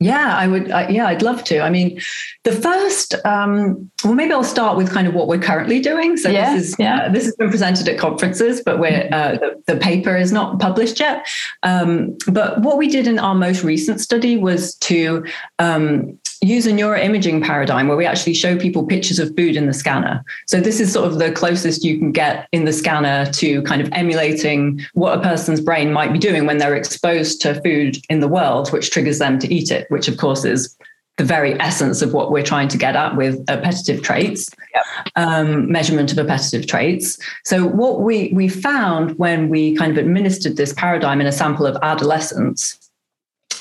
Yeah, 0.00 0.36
I 0.36 0.46
would. 0.46 0.70
Uh, 0.70 0.86
yeah, 0.88 1.08
I'd 1.08 1.22
love 1.22 1.42
to. 1.44 1.60
I 1.60 1.70
mean, 1.70 2.00
the 2.44 2.52
first. 2.52 3.14
Um, 3.24 3.90
well, 4.04 4.14
maybe 4.14 4.32
I'll 4.32 4.44
start 4.44 4.76
with 4.76 4.92
kind 4.92 5.08
of 5.08 5.14
what 5.14 5.26
we're 5.26 5.40
currently 5.40 5.80
doing. 5.80 6.16
So 6.16 6.28
yeah, 6.28 6.54
this 6.54 6.68
is 6.68 6.76
yeah. 6.78 7.06
Uh, 7.06 7.08
this 7.08 7.24
has 7.24 7.34
been 7.34 7.50
presented 7.50 7.88
at 7.88 7.98
conferences, 7.98 8.62
but 8.64 8.78
we're 8.78 9.08
uh, 9.10 9.32
the, 9.32 9.62
the, 9.66 9.76
paper 9.76 10.16
is 10.16 10.30
not 10.30 10.60
published 10.60 11.00
yet. 11.00 11.26
Um, 11.64 12.16
but 12.28 12.60
what 12.60 12.78
we 12.78 12.86
did 12.86 13.08
in 13.08 13.18
our 13.18 13.34
most 13.34 13.64
recent 13.64 14.00
study 14.00 14.36
was 14.36 14.76
to 14.76 15.26
um, 15.58 16.16
use 16.40 16.66
a 16.66 16.70
neuroimaging 16.70 17.44
paradigm 17.44 17.88
where 17.88 17.96
we 17.96 18.06
actually 18.06 18.34
show 18.34 18.56
people 18.56 18.86
pictures 18.86 19.18
of 19.18 19.34
food 19.36 19.56
in 19.56 19.66
the 19.66 19.72
scanner. 19.72 20.24
So 20.46 20.60
this 20.60 20.78
is 20.78 20.92
sort 20.92 21.10
of 21.10 21.18
the 21.18 21.32
closest 21.32 21.84
you 21.84 21.98
can 21.98 22.12
get 22.12 22.48
in 22.52 22.64
the 22.64 22.72
scanner 22.72 23.26
to 23.32 23.62
kind 23.62 23.82
of 23.82 23.88
emulating 23.92 24.80
what 24.94 25.18
a 25.18 25.20
person's 25.20 25.60
brain 25.60 25.92
might 25.92 26.12
be 26.12 26.18
doing 26.18 26.46
when 26.46 26.58
they're 26.58 26.76
exposed 26.76 27.40
to 27.42 27.60
food 27.62 27.98
in 28.08 28.20
the 28.20 28.28
world, 28.28 28.72
which 28.72 28.90
triggers 28.90 29.18
them 29.18 29.38
to 29.40 29.52
eat 29.52 29.70
it, 29.70 29.87
which 29.88 30.08
of 30.08 30.16
course 30.16 30.44
is 30.44 30.76
the 31.18 31.24
very 31.24 31.60
essence 31.60 32.00
of 32.00 32.12
what 32.12 32.30
we're 32.30 32.44
trying 32.44 32.68
to 32.68 32.78
get 32.78 32.94
at 32.94 33.16
with 33.16 33.44
appetitive 33.50 34.02
traits, 34.02 34.48
yep. 34.72 34.84
um, 35.16 35.70
measurement 35.70 36.12
of 36.12 36.18
appetitive 36.18 36.66
traits. 36.66 37.18
So 37.44 37.66
what 37.66 38.00
we 38.00 38.30
we 38.32 38.48
found 38.48 39.18
when 39.18 39.48
we 39.48 39.74
kind 39.74 39.90
of 39.90 39.98
administered 39.98 40.56
this 40.56 40.72
paradigm 40.72 41.20
in 41.20 41.26
a 41.26 41.32
sample 41.32 41.66
of 41.66 41.76
adolescents 41.82 42.87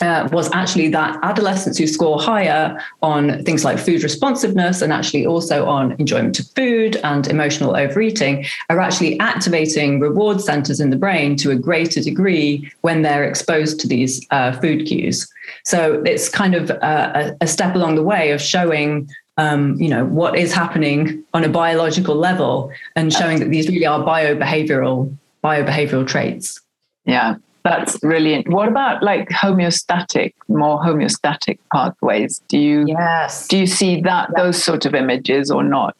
uh, 0.01 0.29
was 0.31 0.49
actually 0.53 0.89
that 0.89 1.17
adolescents 1.23 1.77
who 1.77 1.87
score 1.87 2.21
higher 2.21 2.79
on 3.01 3.43
things 3.43 3.65
like 3.65 3.79
food 3.79 4.03
responsiveness 4.03 4.81
and 4.81 4.93
actually 4.93 5.25
also 5.25 5.65
on 5.65 5.93
enjoyment 5.93 6.39
of 6.39 6.47
food 6.49 6.97
and 6.97 7.27
emotional 7.27 7.75
overeating 7.75 8.45
are 8.69 8.79
actually 8.79 9.19
activating 9.19 9.99
reward 9.99 10.39
centers 10.41 10.79
in 10.79 10.89
the 10.89 10.95
brain 10.95 11.35
to 11.35 11.51
a 11.51 11.55
greater 11.55 12.01
degree 12.01 12.71
when 12.81 13.01
they're 13.01 13.23
exposed 13.23 13.79
to 13.79 13.87
these 13.87 14.25
uh, 14.31 14.51
food 14.59 14.85
cues. 14.85 15.27
So 15.63 16.03
it's 16.05 16.29
kind 16.29 16.53
of 16.53 16.69
a, 16.69 17.35
a 17.41 17.47
step 17.47 17.75
along 17.75 17.95
the 17.95 18.03
way 18.03 18.31
of 18.31 18.41
showing 18.41 19.09
um, 19.39 19.79
you 19.79 19.87
know 19.87 20.03
what 20.03 20.37
is 20.37 20.51
happening 20.51 21.23
on 21.33 21.43
a 21.43 21.49
biological 21.49 22.15
level 22.15 22.71
and 22.95 23.13
showing 23.13 23.39
that 23.39 23.51
these 23.51 23.67
really 23.67 23.85
are 23.85 23.99
biobehavioral 23.99 25.15
biobehavioral 25.43 26.07
traits. 26.07 26.59
Yeah, 27.05 27.35
that's 27.67 27.97
brilliant. 27.99 28.47
What 28.47 28.67
about 28.69 29.03
like 29.03 29.29
homeostatic, 29.29 30.33
more 30.47 30.79
homeostatic 30.79 31.59
pathways? 31.73 32.41
Do 32.47 32.57
you 32.57 32.85
yes. 32.87 33.47
do 33.47 33.57
you 33.57 33.67
see 33.67 34.01
that 34.01 34.29
those 34.35 34.61
sort 34.63 34.85
of 34.85 34.95
images 34.95 35.51
or 35.51 35.63
not? 35.63 35.95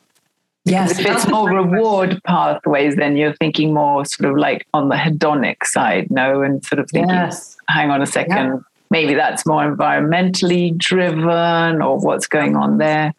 Yes. 0.66 1.00
If 1.00 1.06
it's 1.06 1.28
more 1.28 1.50
reward 1.50 2.10
question. 2.10 2.22
pathways, 2.26 2.96
then 2.96 3.16
you're 3.16 3.36
thinking 3.36 3.74
more 3.74 4.06
sort 4.06 4.32
of 4.32 4.38
like 4.38 4.68
on 4.74 4.90
the 4.90 4.96
hedonic 4.96 5.64
side, 5.64 6.12
no? 6.12 6.42
And 6.42 6.64
sort 6.66 6.80
of 6.80 6.90
thinking, 6.90 7.10
yes. 7.10 7.58
hang 7.70 7.90
on 7.90 8.02
a 8.02 8.06
second, 8.06 8.48
yeah. 8.48 8.60
maybe 8.90 9.14
that's 9.14 9.46
more 9.46 9.64
environmentally 9.64 10.78
driven 10.78 11.82
or 11.82 11.98
what's 12.00 12.28
going 12.28 12.56
on 12.58 12.80
there. 12.80 13.14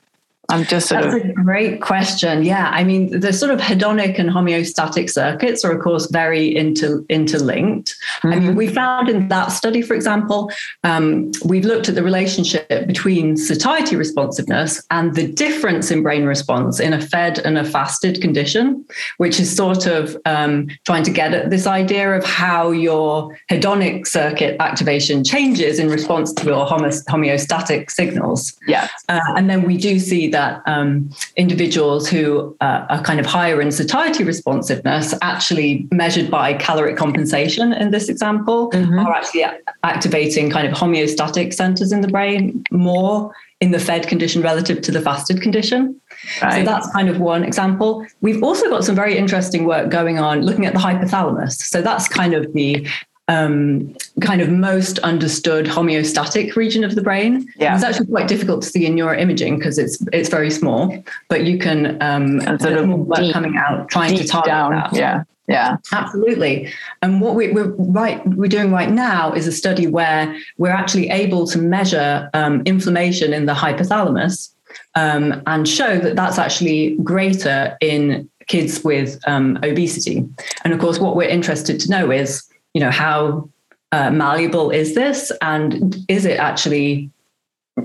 I'm 0.51 0.65
just 0.65 0.89
That's 0.89 1.15
of- 1.15 1.25
a 1.25 1.33
great 1.35 1.83
question. 1.83 2.43
Yeah, 2.43 2.71
I 2.73 2.83
mean, 2.83 3.21
the 3.21 3.35
sort 3.35 3.53
of 3.53 3.61
hedonic 3.61 4.19
and 4.19 4.31
homeostatic 4.31 5.11
circuits 5.11 5.63
are, 5.63 5.73
of 5.73 5.83
course, 5.83 6.07
very 6.11 6.57
inter- 6.57 7.05
interlinked. 7.11 7.91
Mm-hmm. 7.91 8.27
I 8.27 8.35
mean, 8.37 8.49
mm-hmm. 8.49 8.57
we 8.57 8.69
found 8.69 9.11
in 9.11 9.29
that 9.29 9.49
study, 9.49 9.83
for 9.83 9.93
example, 9.93 10.51
um, 10.85 11.31
we've 11.45 11.67
looked 11.67 11.91
at 11.91 11.97
the 11.97 12.03
relationship 12.03 12.87
between 12.87 13.37
satiety 13.37 13.95
responsiveness 13.95 14.83
and 14.91 15.15
the 15.15 15.31
difference 15.31 15.91
in 15.91 16.03
brain 16.03 16.25
response 16.25 16.81
in 16.81 16.95
a 16.95 17.01
fed 17.01 17.41
and 17.41 17.59
a 17.59 17.65
fasted 17.65 18.23
condition, 18.23 18.87
which 19.19 19.39
is 19.39 19.55
sort 19.55 19.85
of 19.85 20.17
um, 20.25 20.69
trying 20.87 21.03
to 21.03 21.11
get 21.11 21.35
at 21.35 21.51
this 21.51 21.67
idea 21.67 22.17
of 22.17 22.25
how 22.25 22.71
your 22.71 23.39
hedonic 23.51 24.07
circuit 24.07 24.57
activation 24.61 25.25
changes 25.25 25.79
in 25.79 25.91
response 25.91 26.33
to 26.33 26.47
your 26.47 26.67
homeostatic 26.67 27.91
signals. 27.91 28.59
Yeah, 28.67 28.89
uh, 29.11 29.21
and 29.37 29.51
then 29.51 29.65
we 29.65 29.77
do 29.77 29.99
see 29.99 30.29
that 30.29 30.38
that 30.39 30.63
um, 30.67 31.11
individuals 31.37 32.09
who 32.09 32.57
uh, 32.61 32.87
are 32.89 33.03
kind 33.03 33.19
of 33.19 33.27
higher 33.27 33.61
in 33.61 33.71
satiety 33.73 34.23
responsiveness, 34.23 35.15
actually 35.21 35.89
measured 35.91 36.31
by 36.31 36.55
caloric 36.55 36.97
compensation 36.97 37.73
in 37.73 37.91
this 37.91 38.09
example, 38.09 38.71
mm-hmm. 38.71 39.01
are 39.01 39.15
actually 39.21 39.45
activating 39.83 40.49
kind 40.49 40.67
of 40.69 40.73
homeostatic 40.83 41.53
centers 41.53 41.91
in 41.91 42.01
the 42.03 42.09
brain 42.17 42.63
more 42.71 43.33
in 43.61 43.73
the 43.73 43.81
fed 43.81 44.07
condition 44.07 44.41
relative 44.41 44.81
to 44.83 44.93
the 44.93 45.01
fasted 45.01 45.43
condition. 45.43 46.01
Right. 46.41 46.59
So 46.59 46.65
that's 46.65 46.89
kind 46.93 47.09
of 47.09 47.19
one 47.19 47.43
example. 47.43 48.07
We've 48.21 48.43
also 48.43 48.69
got 48.71 48.85
some 48.85 48.95
very 48.95 49.17
interesting 49.17 49.65
work 49.65 49.91
going 49.91 50.19
on 50.19 50.43
looking 50.43 50.67
at 50.67 50.75
the 50.75 50.79
hypothalamus. 50.79 51.55
So 51.55 51.83
that's 51.83 52.07
kind 52.07 52.35
of 52.35 52.53
the 52.53 52.87
um, 53.29 53.95
kind 54.21 54.41
of 54.41 54.49
most 54.49 54.99
understood 55.01 55.67
homeostatic 55.67 56.57
region 56.57 56.83
of 56.83 56.95
the 56.95 57.03
brain. 57.03 57.47
Yeah. 57.57 57.75
It's 57.75 57.85
actually 57.85 58.07
quite 58.07 58.27
difficult 58.27 58.63
to 58.63 58.69
see 58.69 58.87
in 58.87 58.97
neuroimaging 58.97 59.59
because 59.59 59.79
it's 59.79 60.03
it's 60.13 60.29
very 60.29 60.51
small, 60.51 61.03
but 61.29 61.45
you 61.45 61.59
can 61.59 62.01
um, 62.03 62.41
and 62.41 62.61
sort 62.61 62.75
of 62.75 62.89
work 62.89 63.33
coming 63.33 63.57
out 63.57 63.89
trying 63.89 64.17
to 64.17 64.27
target 64.27 64.49
down. 64.49 64.73
that. 64.73 64.95
Yeah. 64.95 65.25
Yeah, 65.47 65.79
absolutely. 65.93 66.71
And 67.01 67.23
what 67.23 67.35
we, 67.35 67.51
are 67.53 67.69
right 67.79 68.21
we're 68.27 68.51
doing 68.51 68.71
right 68.71 68.91
now 68.91 69.33
is 69.33 69.47
a 69.47 69.53
study 69.53 69.87
where 69.87 70.37
we're 70.59 70.69
actually 70.69 71.09
able 71.09 71.47
to 71.47 71.57
measure 71.57 72.29
um, 72.35 72.61
inflammation 72.67 73.33
in 73.33 73.47
the 73.47 73.55
hypothalamus 73.55 74.51
um, 74.95 75.43
and 75.47 75.67
show 75.67 75.99
that 75.99 76.17
that's 76.17 76.37
actually 76.37 76.99
greater 77.03 77.79
in 77.81 78.29
kids 78.49 78.85
with 78.85 79.19
um, 79.27 79.59
obesity. 79.63 80.29
And 80.65 80.75
of 80.75 80.81
course, 80.81 80.99
what 80.99 81.17
we're 81.17 81.29
interested 81.29 81.81
to 81.81 81.91
know 81.91 82.11
is 82.11 82.48
you 82.75 82.81
know, 82.81 82.91
how 82.91 83.49
uh, 83.93 84.11
malleable 84.11 84.71
is 84.71 84.95
this? 84.95 85.33
And 85.43 85.97
is 86.09 86.25
it 86.25 86.39
actually 86.39 87.11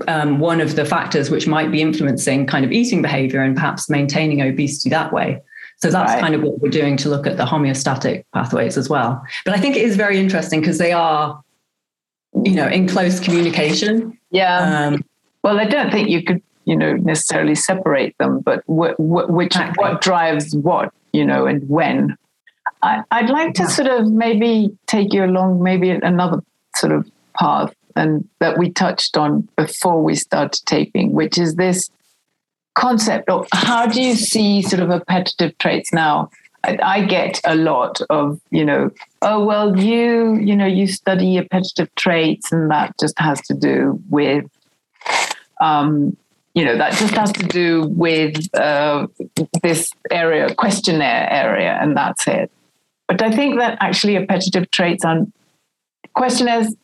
um, 0.08 0.38
one 0.38 0.60
of 0.60 0.76
the 0.76 0.84
factors 0.84 1.30
which 1.30 1.46
might 1.46 1.70
be 1.70 1.80
influencing 1.80 2.46
kind 2.46 2.64
of 2.64 2.72
eating 2.72 3.02
behavior 3.02 3.42
and 3.42 3.54
perhaps 3.54 3.88
maintaining 3.88 4.42
obesity 4.42 4.90
that 4.90 5.12
way? 5.12 5.40
So 5.78 5.90
that's 5.90 6.12
right. 6.12 6.20
kind 6.20 6.34
of 6.34 6.42
what 6.42 6.60
we're 6.60 6.70
doing 6.70 6.96
to 6.98 7.08
look 7.08 7.26
at 7.26 7.36
the 7.36 7.44
homeostatic 7.44 8.24
pathways 8.32 8.78
as 8.78 8.88
well. 8.88 9.22
But 9.44 9.54
I 9.54 9.58
think 9.58 9.76
it 9.76 9.82
is 9.82 9.96
very 9.96 10.18
interesting 10.18 10.60
because 10.60 10.78
they 10.78 10.92
are, 10.92 11.42
you 12.44 12.54
know, 12.54 12.68
in 12.68 12.88
close 12.88 13.20
communication. 13.20 14.18
Yeah. 14.30 14.86
Um, 14.86 15.04
well, 15.42 15.58
I 15.58 15.66
don't 15.66 15.90
think 15.90 16.08
you 16.08 16.22
could, 16.22 16.42
you 16.64 16.76
know, 16.76 16.94
necessarily 16.94 17.54
separate 17.54 18.16
them, 18.18 18.40
but 18.40 18.60
wh- 18.60 18.96
wh- 18.96 19.28
which 19.28 19.56
exactly. 19.56 19.82
what 19.82 20.00
drives 20.00 20.56
what, 20.56 20.92
you 21.12 21.24
know, 21.24 21.44
and 21.44 21.68
when 21.68 22.16
I, 22.82 23.22
would 23.22 23.30
like 23.30 23.54
to 23.54 23.62
yeah. 23.62 23.68
sort 23.68 23.88
of 23.88 24.10
maybe 24.10 24.76
take 24.86 25.12
you 25.12 25.24
along 25.24 25.62
maybe 25.62 25.90
another 25.90 26.42
sort 26.74 26.92
of 26.92 27.10
path 27.38 27.74
and 27.96 28.28
that 28.40 28.58
we 28.58 28.70
touched 28.70 29.16
on 29.16 29.48
before 29.56 30.02
we 30.02 30.14
started 30.14 30.60
taping, 30.66 31.12
which 31.12 31.38
is 31.38 31.54
this 31.54 31.90
concept 32.74 33.28
of 33.28 33.46
how 33.52 33.86
do 33.86 34.02
you 34.02 34.14
see 34.14 34.62
sort 34.62 34.82
of 34.82 34.90
appetitive 34.90 35.56
traits 35.58 35.92
now? 35.92 36.30
I, 36.64 36.78
I 36.82 37.04
get 37.04 37.40
a 37.44 37.54
lot 37.54 38.00
of, 38.10 38.40
you 38.50 38.64
know, 38.64 38.90
oh 39.22 39.44
well, 39.44 39.78
you, 39.78 40.36
you 40.36 40.56
know, 40.56 40.66
you 40.66 40.86
study 40.86 41.38
appetitive 41.38 41.94
traits, 41.94 42.50
and 42.50 42.70
that 42.70 42.94
just 42.98 43.18
has 43.18 43.40
to 43.42 43.54
do 43.54 44.00
with 44.08 44.44
um, 45.60 46.16
you 46.54 46.64
know 46.64 46.76
that 46.76 46.92
just 46.92 47.14
has 47.14 47.32
to 47.32 47.46
do 47.46 47.82
with 47.88 48.48
uh, 48.56 49.06
this 49.62 49.92
area 50.10 50.54
questionnaire 50.54 51.28
area 51.30 51.78
and 51.80 51.96
that's 51.96 52.26
it 52.26 52.50
but 53.08 53.22
I 53.22 53.30
think 53.30 53.58
that 53.58 53.78
actually 53.80 54.16
appetitive 54.16 54.70
traits 54.70 55.04
are 55.04 55.26
questionnaires 56.14 56.74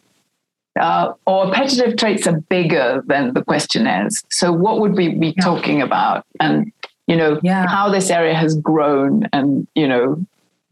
uh, 0.79 1.13
or 1.27 1.49
appetitive 1.49 1.97
traits 1.97 2.27
are 2.27 2.41
bigger 2.41 3.03
than 3.07 3.35
the 3.35 3.43
questionnaires. 3.43 4.23
So, 4.31 4.53
what 4.53 4.81
would 4.81 4.97
we 4.97 5.09
be 5.15 5.35
yeah. 5.37 5.43
talking 5.43 5.83
about? 5.83 6.25
And 6.39 6.73
you 7.07 7.17
know 7.17 7.41
yeah. 7.43 7.67
how 7.67 7.91
this 7.91 8.11
area 8.11 8.35
has 8.35 8.57
grown, 8.57 9.29
and 9.33 9.67
you 9.75 9.89
know, 9.89 10.25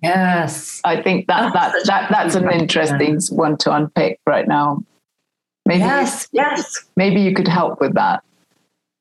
yes, 0.03 0.81
I 0.85 1.03
think 1.03 1.27
that 1.27 1.53
that's 1.53 1.87
that, 1.89 2.09
that 2.09 2.11
that's 2.11 2.35
an 2.35 2.51
interesting 2.51 3.19
one 3.31 3.57
to 3.59 3.75
unpick 3.75 4.21
right 4.27 4.47
now. 4.47 4.83
Maybe, 5.67 5.81
yes, 5.81 6.29
yes. 6.33 6.87
Maybe 6.97 7.21
you 7.21 7.35
could 7.35 7.49
help 7.49 7.81
with 7.81 7.95
that. 7.95 8.23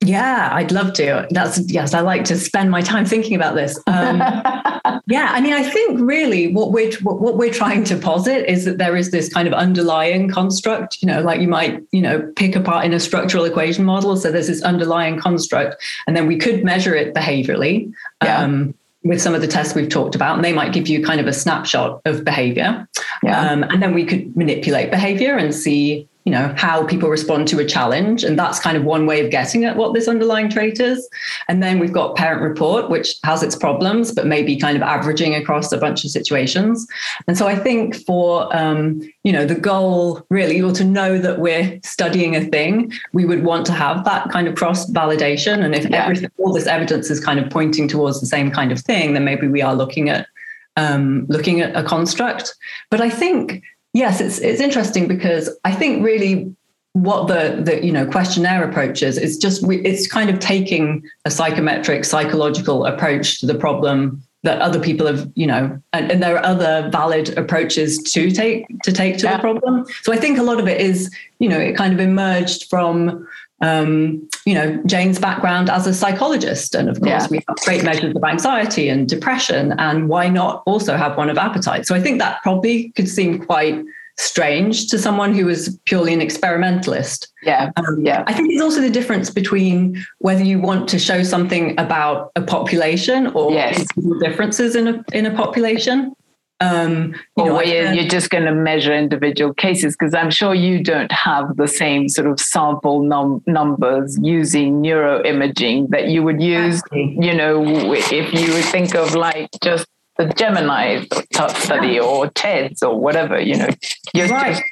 Yeah, 0.02 0.50
I'd 0.52 0.72
love 0.72 0.94
to. 0.94 1.28
That's 1.32 1.60
yes, 1.72 1.94
I 1.94 2.02
like 2.02 2.24
to 2.26 2.38
spend 2.38 2.70
my 2.70 2.82
time 2.82 3.04
thinking 3.04 3.36
about 3.36 3.56
this. 3.56 3.78
Um, 3.88 4.20
yeah, 5.08 5.30
I 5.32 5.42
mean, 5.42 5.54
I 5.54 5.64
think 5.64 6.00
really 6.00 6.54
what 6.54 6.72
we're 6.72 6.94
what, 7.00 7.20
what 7.20 7.38
we're 7.38 7.54
trying 7.54 7.84
to 7.86 7.98
posit 7.98 8.50
is 8.50 8.66
that 8.66 8.78
there 8.78 8.96
is 8.96 9.10
this 9.10 9.28
kind 9.28 9.48
of 9.48 9.54
underlying 9.56 10.30
construct. 10.30 11.02
You 11.02 11.08
know, 11.08 11.22
like 11.22 11.42
you 11.42 11.48
might 11.48 11.82
you 11.92 12.02
know 12.02 12.32
pick 12.36 12.56
apart 12.56 12.86
in 12.86 12.94
a 12.94 13.00
structural 13.00 13.44
equation 13.44 13.86
model. 13.86 14.16
So 14.16 14.32
there's 14.32 14.48
this 14.48 14.62
underlying 14.62 15.20
construct, 15.20 15.82
and 16.06 16.16
then 16.16 16.28
we 16.28 16.38
could 16.38 16.64
measure 16.64 16.96
it 16.96 17.14
behaviorally. 17.16 17.92
Yeah. 18.24 18.40
Um, 18.40 18.76
with 19.04 19.22
some 19.22 19.34
of 19.34 19.40
the 19.40 19.48
tests 19.48 19.74
we've 19.74 19.90
talked 19.90 20.16
about, 20.16 20.36
and 20.36 20.44
they 20.44 20.52
might 20.52 20.74
give 20.74 20.88
you 20.88 21.04
kind 21.04 21.22
of 21.22 21.28
a 21.28 21.34
snapshot 21.34 22.02
of 22.04 22.26
behavior. 22.26 22.86
Yeah. 23.24 23.40
Um, 23.40 23.64
and 23.64 23.82
then 23.82 23.94
we 23.94 24.06
could 24.06 24.36
manipulate 24.36 24.92
behavior 24.92 25.38
and 25.38 25.56
see 25.56 26.10
you 26.28 26.32
know 26.32 26.54
how 26.58 26.86
people 26.86 27.08
respond 27.08 27.48
to 27.48 27.60
a 27.60 27.66
challenge. 27.66 28.26
And 28.26 28.38
that's 28.38 28.60
kind 28.60 28.76
of 28.76 28.84
one 28.84 29.06
way 29.06 29.24
of 29.24 29.32
getting 29.32 29.64
at 29.64 29.78
what 29.78 29.94
this 29.94 30.10
underlying 30.10 30.50
trait 30.50 30.78
is. 30.78 31.08
And 31.48 31.64
then 31.64 31.80
we've 31.80 31.94
got 31.94 32.18
parent 32.18 32.42
report 32.42 32.90
which 32.90 33.16
has 33.24 33.42
its 33.42 33.56
problems 33.56 34.12
but 34.12 34.28
maybe 34.28 34.58
kind 34.58 34.76
of 34.76 34.84
averaging 34.84 35.36
across 35.36 35.72
a 35.72 35.78
bunch 35.78 36.04
of 36.04 36.12
situations. 36.12 36.86
And 37.30 37.38
so 37.38 37.48
i 37.48 37.56
think 37.56 37.96
for 38.06 38.54
um, 38.54 39.00
you 39.24 39.32
know 39.32 39.46
the 39.46 39.56
goal 39.56 40.22
really 40.30 40.62
or 40.62 40.74
to 40.74 40.84
know 40.84 41.18
that 41.18 41.40
we're 41.40 41.80
studying 41.84 42.36
a 42.36 42.44
thing 42.44 42.92
we 43.14 43.24
would 43.24 43.46
want 43.46 43.66
to 43.68 43.72
have 43.72 44.04
that 44.04 44.30
kind 44.30 44.50
of 44.50 44.56
cross 44.56 44.90
validation 44.92 45.64
and 45.64 45.74
if 45.76 45.90
yeah. 45.90 46.04
everything 46.04 46.30
all 46.40 46.52
this 46.52 46.68
evidence 46.68 47.10
is 47.10 47.24
kind 47.24 47.40
of 47.40 47.50
pointing 47.50 47.88
towards 47.88 48.20
the 48.20 48.26
same 48.26 48.52
kind 48.52 48.74
of 48.74 48.80
thing 48.82 49.14
then 49.14 49.24
maybe 49.24 49.48
we 49.48 49.62
are 49.62 49.76
looking 49.76 50.10
at 50.10 50.28
um, 50.76 51.26
looking 51.28 51.62
at 51.62 51.74
a 51.76 51.84
construct. 51.84 52.54
But 52.92 53.00
i 53.00 53.10
think 53.10 53.64
Yes, 53.98 54.22
it's 54.22 54.38
it's 54.38 54.62
interesting 54.62 55.08
because 55.08 55.50
I 55.66 55.74
think 55.74 56.06
really 56.06 56.56
what 56.94 57.28
the 57.28 57.60
the 57.64 57.84
you 57.84 57.92
know 57.92 58.06
questionnaire 58.06 58.64
approach 58.64 59.02
is 59.02 59.18
is 59.18 59.40
just 59.40 59.64
it's 59.68 60.06
kind 60.06 60.30
of 60.30 60.38
taking 60.40 61.02
a 61.26 61.32
psychometric 61.32 62.06
psychological 62.06 62.86
approach 62.86 63.40
to 63.40 63.48
the 63.48 63.56
problem 63.56 64.22
that 64.44 64.62
other 64.62 64.80
people 64.80 65.08
have 65.08 65.28
you 65.34 65.48
know 65.48 65.82
and, 65.94 66.12
and 66.12 66.22
there 66.22 66.36
are 66.36 66.46
other 66.46 66.90
valid 66.92 67.36
approaches 67.40 67.98
to 68.14 68.30
take 68.30 68.68
to 68.84 68.92
take 68.92 69.18
to 69.18 69.26
yeah. 69.26 69.38
the 69.38 69.42
problem 69.42 69.84
so 70.04 70.14
i 70.14 70.16
think 70.16 70.38
a 70.38 70.44
lot 70.44 70.60
of 70.60 70.68
it 70.68 70.80
is 70.80 71.12
you 71.40 71.50
know 71.50 71.60
it 71.60 71.76
kind 71.76 71.92
of 71.92 72.00
emerged 72.00 72.70
from 72.70 73.28
um, 73.62 74.28
you 74.46 74.54
know 74.54 74.82
jane's 74.86 75.20
background 75.20 75.70
as 75.70 75.88
a 75.88 75.94
psychologist 75.94 76.76
and 76.76 76.90
of 76.90 77.00
course 77.02 77.24
yeah. 77.24 77.28
we 77.30 77.44
have 77.48 77.58
great 77.58 77.84
measures 77.84 78.16
of 78.16 78.24
anxiety 78.24 78.88
and 78.90 79.10
depression 79.10 79.74
and 79.80 80.10
why 80.10 80.30
not 80.30 80.64
also 80.66 80.96
have 80.96 81.18
one 81.18 81.30
of 81.30 81.38
appetite 81.38 81.86
so 81.86 81.96
i 81.96 82.02
think 82.02 82.20
that 82.20 82.42
probably 82.44 82.90
could 82.90 83.10
seem 83.10 83.44
quite 83.44 83.84
strange 84.18 84.88
to 84.88 84.98
someone 84.98 85.34
who 85.34 85.48
is 85.48 85.80
purely 85.86 86.14
an 86.14 86.22
experimentalist. 86.22 87.28
Yeah. 87.44 87.72
Um, 87.78 88.04
yeah. 88.04 88.24
I 88.26 88.34
think 88.34 88.52
it's 88.52 88.62
also 88.62 88.82
the 88.82 88.90
difference 88.90 89.30
between 89.30 90.04
whether 90.20 90.44
you 90.44 90.60
want 90.60 90.90
to 90.90 91.00
show 91.00 91.24
something 91.24 91.80
about 91.80 92.32
a 92.36 92.42
population 92.42 93.28
or 93.28 93.52
yes. 93.52 93.86
differences 94.20 94.76
in 94.76 94.88
a 94.88 95.06
in 95.14 95.26
a 95.26 95.36
population. 95.36 96.16
Um, 96.60 97.14
you 97.38 97.44
or 97.44 97.50
know, 97.50 97.62
you're, 97.62 97.94
you're, 97.94 98.08
just 98.08 98.32
going 98.32 98.46
to 98.46 98.52
measure 98.52 98.92
individual 98.92 99.54
cases 99.54 99.96
because 99.96 100.16
I'm 100.16 100.32
sure 100.32 100.56
you 100.56 100.84
don't 100.84 101.12
have 101.12 101.56
the 101.56 101.68
same 101.68 102.10
sort 102.10 102.28
of 102.28 102.40
sample 102.40 103.04
num- 103.04 103.44
numbers 103.46 104.18
using 104.24 104.82
neuroimaging 104.82 105.90
that 105.90 106.08
you 106.08 106.24
would 106.24 106.42
use, 106.42 106.82
you 106.92 107.36
know, 107.36 107.64
if 107.94 108.34
you 108.34 108.54
would 108.54 108.66
think 108.66 108.96
of 108.96 109.14
like 109.14 109.50
just 109.64 109.86
the 110.18 110.26
Gemini 110.26 111.06
study 111.32 112.00
or 112.00 112.28
TEDS 112.32 112.82
or 112.82 113.00
whatever, 113.00 113.40
you 113.40 113.56
know, 113.56 113.70
you're 114.16 114.28
right. 114.28 114.54
Just, 114.54 114.64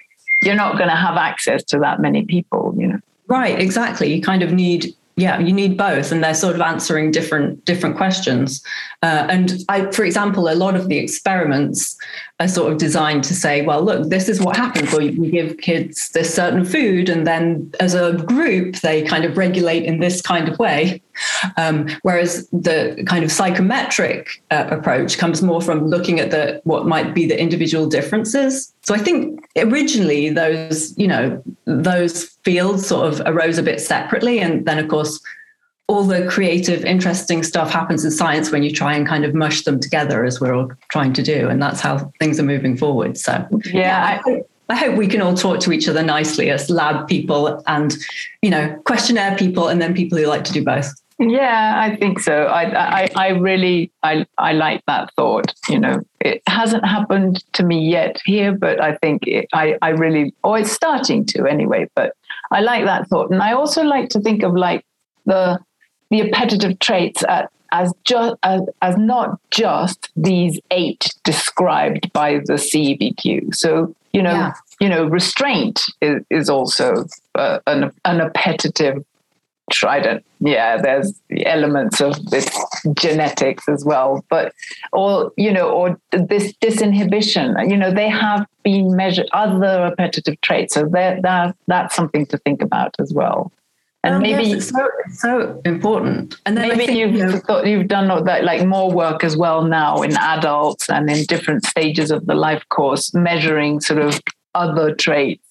you're 0.41 0.55
not 0.55 0.77
going 0.77 0.89
to 0.89 0.95
have 0.95 1.17
access 1.17 1.63
to 1.65 1.79
that 1.79 2.01
many 2.01 2.25
people, 2.25 2.73
you 2.77 2.87
know. 2.87 2.99
Right, 3.27 3.59
exactly. 3.59 4.13
You 4.13 4.21
kind 4.21 4.41
of 4.41 4.51
need 4.51 4.95
yeah 5.17 5.39
you 5.39 5.53
need 5.53 5.77
both 5.77 6.11
and 6.11 6.23
they're 6.23 6.33
sort 6.33 6.55
of 6.55 6.61
answering 6.61 7.09
different 7.09 7.63
different 7.63 7.95
questions 7.95 8.61
uh, 9.05 9.23
and 9.29 9.47
i 9.69 9.77
for 9.91 10.03
example 10.09 10.43
a 10.49 10.57
lot 10.65 10.75
of 10.75 10.83
the 10.89 10.97
experiments 10.97 11.79
are 12.39 12.47
sort 12.47 12.71
of 12.71 12.77
designed 12.77 13.23
to 13.23 13.33
say 13.33 13.55
well 13.61 13.81
look 13.81 14.09
this 14.09 14.29
is 14.29 14.39
what 14.41 14.55
happens. 14.55 14.93
Or 14.93 14.99
we 14.99 15.29
give 15.29 15.57
kids 15.57 16.09
this 16.09 16.33
certain 16.33 16.65
food 16.65 17.09
and 17.09 17.25
then 17.27 17.71
as 17.79 17.93
a 17.93 18.13
group 18.13 18.77
they 18.77 19.03
kind 19.03 19.25
of 19.25 19.37
regulate 19.37 19.83
in 19.83 19.99
this 19.99 20.21
kind 20.21 20.47
of 20.47 20.57
way. 20.59 21.01
Um, 21.57 21.89
whereas 22.01 22.47
the 22.49 23.03
kind 23.07 23.23
of 23.23 23.31
psychometric 23.31 24.41
uh, 24.51 24.67
approach 24.69 25.17
comes 25.17 25.41
more 25.41 25.61
from 25.61 25.87
looking 25.87 26.19
at 26.19 26.31
the 26.31 26.61
what 26.63 26.87
might 26.87 27.13
be 27.13 27.25
the 27.25 27.39
individual 27.39 27.87
differences. 27.87 28.73
So 28.83 28.93
I 28.93 28.99
think 28.99 29.45
originally 29.57 30.29
those, 30.29 30.97
you 30.97 31.07
know, 31.07 31.41
those 31.65 32.25
fields 32.43 32.85
sort 32.87 33.11
of 33.11 33.21
arose 33.25 33.57
a 33.57 33.63
bit 33.63 33.79
separately. 33.79 34.39
And 34.39 34.65
then 34.65 34.77
of 34.77 34.87
course, 34.87 35.21
all 35.87 36.03
the 36.03 36.25
creative, 36.27 36.83
interesting 36.83 37.43
stuff 37.43 37.69
happens 37.69 38.03
in 38.03 38.11
science 38.11 38.51
when 38.51 38.63
you 38.63 38.71
try 38.71 38.95
and 38.95 39.07
kind 39.07 39.23
of 39.23 39.35
mush 39.35 39.63
them 39.63 39.79
together 39.79 40.25
as 40.25 40.41
we're 40.41 40.53
all 40.53 40.71
trying 40.89 41.13
to 41.13 41.21
do. 41.21 41.47
And 41.47 41.61
that's 41.61 41.79
how 41.79 42.11
things 42.19 42.39
are 42.39 42.43
moving 42.43 42.75
forward. 42.75 43.17
So 43.17 43.47
yeah, 43.65 43.71
yeah 43.73 44.21
I, 44.25 44.43
I 44.69 44.75
hope 44.75 44.97
we 44.97 45.07
can 45.07 45.21
all 45.21 45.35
talk 45.35 45.59
to 45.61 45.71
each 45.71 45.87
other 45.87 46.01
nicely 46.01 46.49
as 46.49 46.69
lab 46.71 47.07
people 47.07 47.61
and, 47.67 47.95
you 48.41 48.49
know, 48.49 48.75
questionnaire 48.85 49.37
people 49.37 49.67
and 49.67 49.79
then 49.79 49.93
people 49.93 50.17
who 50.17 50.25
like 50.25 50.43
to 50.45 50.53
do 50.53 50.63
both. 50.63 50.91
Yeah, 51.17 51.75
I 51.77 51.95
think 51.95 52.19
so. 52.19 52.45
I, 52.45 53.03
I, 53.03 53.09
I 53.15 53.27
really, 53.29 53.89
I, 54.03 54.25
I 54.37 54.51
like 54.51 54.83
that 54.87 55.13
thought. 55.13 55.53
You 55.69 55.79
know, 55.79 56.01
it 56.19 56.41
hasn't 56.47 56.85
happened 56.85 57.43
to 57.53 57.63
me 57.63 57.87
yet 57.87 58.19
here, 58.25 58.51
but 58.51 58.81
I 58.81 58.95
think 58.97 59.25
it, 59.25 59.47
I, 59.53 59.77
I 59.81 59.89
really, 59.89 60.33
or 60.43 60.57
it's 60.59 60.71
starting 60.71 61.25
to 61.27 61.45
anyway. 61.45 61.87
But 61.95 62.15
I 62.51 62.59
like 62.59 62.83
that 62.85 63.07
thought, 63.07 63.31
and 63.31 63.41
I 63.41 63.53
also 63.53 63.83
like 63.83 64.09
to 64.09 64.19
think 64.19 64.43
of 64.43 64.55
like 64.55 64.85
the 65.25 65.57
the 66.09 66.21
appetitive 66.21 66.79
traits 66.79 67.23
at, 67.27 67.51
as 67.71 67.93
just 68.03 68.35
as, 68.43 68.61
as 68.81 68.97
not 68.97 69.39
just 69.51 70.09
these 70.15 70.59
eight 70.71 71.13
described 71.23 72.11
by 72.13 72.35
the 72.45 72.53
CBQ. 72.53 73.53
So 73.55 73.95
you 74.13 74.21
know, 74.21 74.31
yeah. 74.31 74.53
you 74.79 74.87
know, 74.87 75.05
restraint 75.05 75.81
is, 76.01 76.23
is 76.29 76.49
also 76.49 77.05
uh, 77.35 77.59
an, 77.67 77.91
an 78.05 78.21
appetitive 78.21 79.03
trident 79.71 80.23
yeah 80.39 80.79
there's 80.79 81.11
the 81.29 81.45
elements 81.47 81.99
of 81.99 82.23
this 82.29 82.47
genetics 82.93 83.67
as 83.67 83.83
well 83.83 84.23
but 84.29 84.53
or 84.93 85.31
you 85.37 85.51
know 85.51 85.69
or 85.71 85.99
this 86.11 86.53
disinhibition 86.57 87.67
you 87.67 87.75
know 87.75 87.91
they 87.91 88.07
have 88.07 88.45
been 88.63 88.95
measured 88.95 89.27
other 89.33 89.87
appetitive 89.87 90.39
traits 90.41 90.75
so 90.75 90.85
that 90.85 91.23
that 91.23 91.55
that's 91.65 91.95
something 91.95 92.27
to 92.27 92.37
think 92.39 92.61
about 92.61 92.93
as 92.99 93.11
well 93.11 93.51
and 94.05 94.15
um, 94.15 94.21
maybe 94.21 94.43
yes, 94.43 94.57
it's 94.57 94.69
so, 94.69 94.87
it's 95.05 95.21
so 95.21 95.61
important 95.65 96.35
and 96.45 96.55
then 96.55 96.67
maybe 96.67 96.85
think, 96.85 96.99
you've 96.99 97.13
you 97.13 97.25
know, 97.25 97.39
thought 97.39 97.65
you've 97.65 97.87
done 97.87 98.07
that 98.25 98.43
like 98.43 98.65
more 98.65 98.91
work 98.91 99.23
as 99.23 99.35
well 99.35 99.63
now 99.63 100.01
in 100.03 100.15
adults 100.17 100.89
and 100.89 101.09
in 101.09 101.25
different 101.25 101.65
stages 101.65 102.11
of 102.11 102.25
the 102.27 102.35
life 102.35 102.63
course 102.69 103.13
measuring 103.13 103.79
sort 103.79 103.99
of 103.99 104.21
other 104.53 104.93
traits 104.93 105.41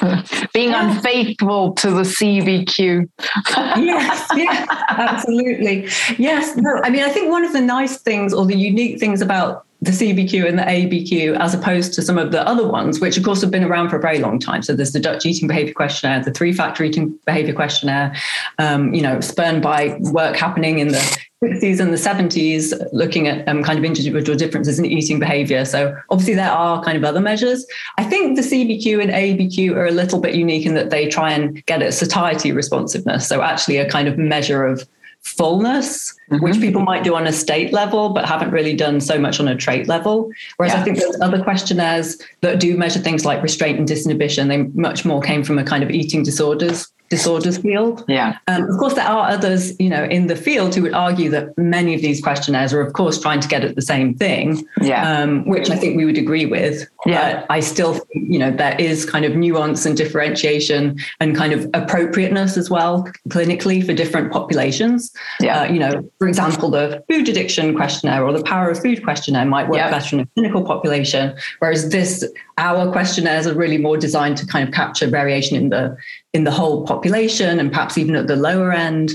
being 0.52 0.70
yeah. 0.70 0.90
unfaithful 0.90 1.72
to 1.74 1.90
the 1.90 2.02
CBQ. 2.02 3.08
yes, 3.76 4.28
yes, 4.34 4.68
absolutely. 4.88 5.86
Yes, 6.18 6.56
no, 6.56 6.80
I 6.82 6.88
mean, 6.88 7.02
I 7.02 7.10
think 7.10 7.30
one 7.30 7.44
of 7.44 7.52
the 7.52 7.60
nice 7.60 7.98
things 8.00 8.32
or 8.32 8.46
the 8.46 8.56
unique 8.56 8.98
things 8.98 9.20
about 9.20 9.66
the 9.82 9.90
CBQ 9.90 10.48
and 10.48 10.56
the 10.56 10.62
ABQ, 10.62 11.36
as 11.40 11.54
opposed 11.54 11.92
to 11.94 12.02
some 12.02 12.16
of 12.16 12.30
the 12.30 12.46
other 12.46 12.66
ones, 12.66 13.00
which 13.00 13.16
of 13.16 13.24
course 13.24 13.40
have 13.40 13.50
been 13.50 13.64
around 13.64 13.90
for 13.90 13.96
a 13.96 14.00
very 14.00 14.20
long 14.20 14.38
time. 14.38 14.62
So 14.62 14.74
there's 14.74 14.92
the 14.92 15.00
Dutch 15.00 15.26
Eating 15.26 15.48
Behavior 15.48 15.74
Questionnaire, 15.74 16.22
the 16.22 16.30
Three 16.30 16.52
Factor 16.52 16.84
Eating 16.84 17.18
Behavior 17.26 17.52
Questionnaire, 17.52 18.14
um, 18.60 18.94
you 18.94 19.02
know, 19.02 19.18
spurned 19.20 19.60
by 19.60 19.96
work 19.98 20.36
happening 20.36 20.78
in 20.78 20.88
the 20.88 21.20
60s 21.42 21.80
and 21.80 21.92
the 21.92 21.96
70s, 21.96 22.72
looking 22.92 23.26
at 23.26 23.46
um, 23.48 23.64
kind 23.64 23.76
of 23.76 23.84
individual 23.84 24.36
differences 24.36 24.78
in 24.78 24.86
eating 24.86 25.18
behavior. 25.18 25.64
So 25.64 25.96
obviously 26.10 26.34
there 26.34 26.52
are 26.52 26.80
kind 26.84 26.96
of 26.96 27.02
other 27.02 27.20
measures. 27.20 27.66
I 27.98 28.04
think 28.04 28.36
the 28.36 28.42
CBQ 28.42 29.02
and 29.02 29.10
ABQ 29.10 29.72
are 29.72 29.86
a 29.86 29.90
little 29.90 30.20
bit 30.20 30.36
unique 30.36 30.64
in 30.64 30.74
that 30.74 30.90
they 30.90 31.08
try 31.08 31.32
and 31.32 31.64
get 31.66 31.82
at 31.82 31.92
satiety 31.92 32.52
responsiveness. 32.52 33.28
So 33.28 33.42
actually 33.42 33.78
a 33.78 33.90
kind 33.90 34.06
of 34.06 34.16
measure 34.16 34.64
of 34.64 34.88
fullness, 35.22 36.14
mm-hmm. 36.30 36.42
which 36.42 36.60
people 36.60 36.82
might 36.82 37.04
do 37.04 37.14
on 37.14 37.26
a 37.26 37.32
state 37.32 37.72
level, 37.72 38.10
but 38.10 38.24
haven't 38.24 38.50
really 38.50 38.74
done 38.74 39.00
so 39.00 39.18
much 39.18 39.40
on 39.40 39.48
a 39.48 39.56
trait 39.56 39.88
level. 39.88 40.30
Whereas 40.56 40.74
yeah. 40.74 40.80
I 40.80 40.84
think 40.84 40.98
there's 40.98 41.20
other 41.20 41.42
questionnaires 41.42 42.20
that 42.40 42.60
do 42.60 42.76
measure 42.76 43.00
things 43.00 43.24
like 43.24 43.42
restraint 43.42 43.78
and 43.78 43.88
disinhibition. 43.88 44.48
They 44.48 44.64
much 44.78 45.04
more 45.04 45.20
came 45.20 45.44
from 45.44 45.58
a 45.58 45.64
kind 45.64 45.82
of 45.82 45.90
eating 45.90 46.22
disorders 46.22 46.92
disorders 47.12 47.58
field. 47.58 48.02
Yeah. 48.08 48.38
Um, 48.48 48.62
of 48.62 48.78
course, 48.78 48.94
there 48.94 49.04
are 49.06 49.28
others, 49.28 49.78
you 49.78 49.90
know, 49.90 50.04
in 50.04 50.28
the 50.28 50.34
field 50.34 50.74
who 50.74 50.80
would 50.80 50.94
argue 50.94 51.28
that 51.28 51.56
many 51.58 51.94
of 51.94 52.00
these 52.00 52.22
questionnaires 52.22 52.72
are, 52.72 52.80
of 52.80 52.94
course, 52.94 53.20
trying 53.20 53.40
to 53.40 53.48
get 53.48 53.62
at 53.64 53.74
the 53.74 53.82
same 53.82 54.14
thing. 54.14 54.66
Yeah. 54.80 55.06
Um, 55.06 55.46
which 55.46 55.68
I 55.68 55.76
think 55.76 55.94
we 55.94 56.06
would 56.06 56.16
agree 56.16 56.46
with. 56.46 56.88
Yeah. 57.06 57.40
But 57.40 57.46
I 57.50 57.60
still 57.60 57.94
think, 57.94 58.32
you 58.32 58.38
know, 58.38 58.50
there 58.50 58.76
is 58.78 59.04
kind 59.04 59.24
of 59.24 59.34
nuance 59.34 59.84
and 59.86 59.96
differentiation 59.96 60.98
and 61.20 61.36
kind 61.36 61.52
of 61.52 61.68
appropriateness 61.74 62.56
as 62.56 62.70
well 62.70 63.08
clinically 63.28 63.84
for 63.84 63.92
different 63.92 64.32
populations. 64.32 65.12
Yeah. 65.40 65.62
Uh, 65.62 65.64
you 65.64 65.78
know, 65.78 66.08
for 66.18 66.28
example, 66.28 66.70
the 66.70 67.02
food 67.08 67.28
addiction 67.28 67.74
questionnaire 67.74 68.24
or 68.24 68.32
the 68.32 68.44
power 68.44 68.70
of 68.70 68.80
food 68.80 69.02
questionnaire 69.02 69.44
might 69.44 69.68
work 69.68 69.78
yeah. 69.78 69.90
better 69.90 70.16
in 70.16 70.22
a 70.22 70.26
clinical 70.34 70.64
population, 70.64 71.36
whereas 71.58 71.90
this, 71.90 72.24
our 72.58 72.90
questionnaires 72.92 73.46
are 73.46 73.54
really 73.54 73.78
more 73.78 73.96
designed 73.96 74.36
to 74.36 74.46
kind 74.46 74.68
of 74.68 74.74
capture 74.74 75.06
variation 75.06 75.56
in 75.56 75.70
the 75.70 75.96
in 76.32 76.44
the 76.44 76.50
whole 76.50 76.86
population 76.86 77.58
and 77.58 77.70
perhaps 77.70 77.98
even 77.98 78.16
at 78.16 78.26
the 78.26 78.36
lower 78.36 78.72
end. 78.72 79.12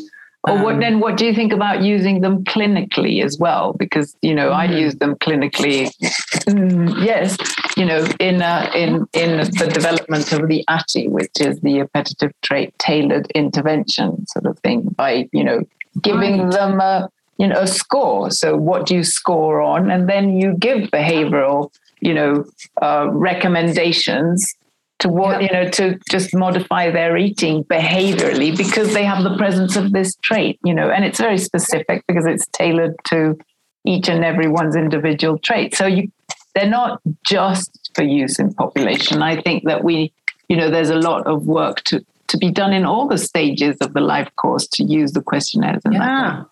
Or 0.47 0.63
what 0.63 0.75
um, 0.75 0.79
then? 0.79 0.99
What 0.99 1.17
do 1.17 1.25
you 1.25 1.33
think 1.33 1.51
about 1.51 1.83
using 1.83 2.21
them 2.21 2.43
clinically 2.43 3.23
as 3.23 3.37
well? 3.37 3.73
Because 3.73 4.15
you 4.21 4.33
know, 4.33 4.49
mm-hmm. 4.49 4.73
I 4.73 4.77
use 4.77 4.95
them 4.95 5.15
clinically. 5.15 5.91
Mm, 6.47 7.03
yes, 7.05 7.37
you 7.75 7.85
know, 7.85 8.05
in 8.19 8.41
uh, 8.41 8.71
in 8.73 9.07
in 9.13 9.37
the 9.37 9.69
development 9.73 10.31
of 10.31 10.47
the 10.47 10.63
ATI, 10.67 11.07
which 11.07 11.41
is 11.41 11.59
the 11.61 11.81
appetitive 11.81 12.31
trait 12.41 12.73
tailored 12.79 13.29
intervention 13.31 14.25
sort 14.27 14.45
of 14.45 14.57
thing, 14.59 14.81
by 14.95 15.27
you 15.33 15.43
know 15.43 15.61
giving 16.01 16.43
right. 16.43 16.51
them 16.51 16.79
a 16.79 17.09
you 17.37 17.47
know 17.47 17.59
a 17.59 17.67
score. 17.67 18.31
So 18.31 18.55
what 18.55 18.85
do 18.85 18.95
you 18.95 19.03
score 19.03 19.61
on, 19.61 19.91
and 19.91 20.09
then 20.09 20.39
you 20.39 20.53
give 20.53 20.89
behavioral 20.91 21.71
you 21.99 22.13
know 22.13 22.45
uh, 22.81 23.07
recommendations 23.11 24.55
to 24.99 25.09
what 25.09 25.41
you 25.41 25.49
know 25.51 25.69
to 25.69 25.99
just 26.09 26.33
modify 26.33 26.89
their 26.89 27.15
eating 27.17 27.63
behaviorally 27.65 28.55
because 28.55 28.93
they 28.93 29.03
have 29.03 29.23
the 29.23 29.37
presence 29.37 29.75
of 29.75 29.91
this 29.91 30.15
trait 30.23 30.59
you 30.63 30.73
know 30.73 30.89
and 30.89 31.05
it's 31.05 31.19
very 31.19 31.37
specific 31.37 32.03
because 32.07 32.25
it's 32.25 32.47
tailored 32.47 32.95
to 33.03 33.37
each 33.87 34.09
and 34.09 34.23
everyone's 34.23 34.75
individual 34.75 35.39
trait. 35.39 35.75
So 35.75 35.87
you 35.87 36.11
they're 36.53 36.69
not 36.69 37.01
just 37.25 37.91
for 37.93 38.03
use 38.03 38.39
in 38.39 38.53
population. 38.53 39.21
I 39.21 39.41
think 39.41 39.63
that 39.65 39.83
we 39.83 40.13
you 40.49 40.57
know 40.57 40.69
there's 40.69 40.89
a 40.89 40.95
lot 40.95 41.25
of 41.25 41.45
work 41.45 41.83
to 41.85 42.05
to 42.27 42.37
be 42.37 42.51
done 42.51 42.73
in 42.73 42.85
all 42.85 43.07
the 43.07 43.17
stages 43.17 43.77
of 43.77 43.93
the 43.93 44.01
life 44.01 44.29
course 44.35 44.67
to 44.67 44.83
use 44.83 45.13
the 45.13 45.21
questionnaires 45.21 45.81
yeah. 45.89 46.43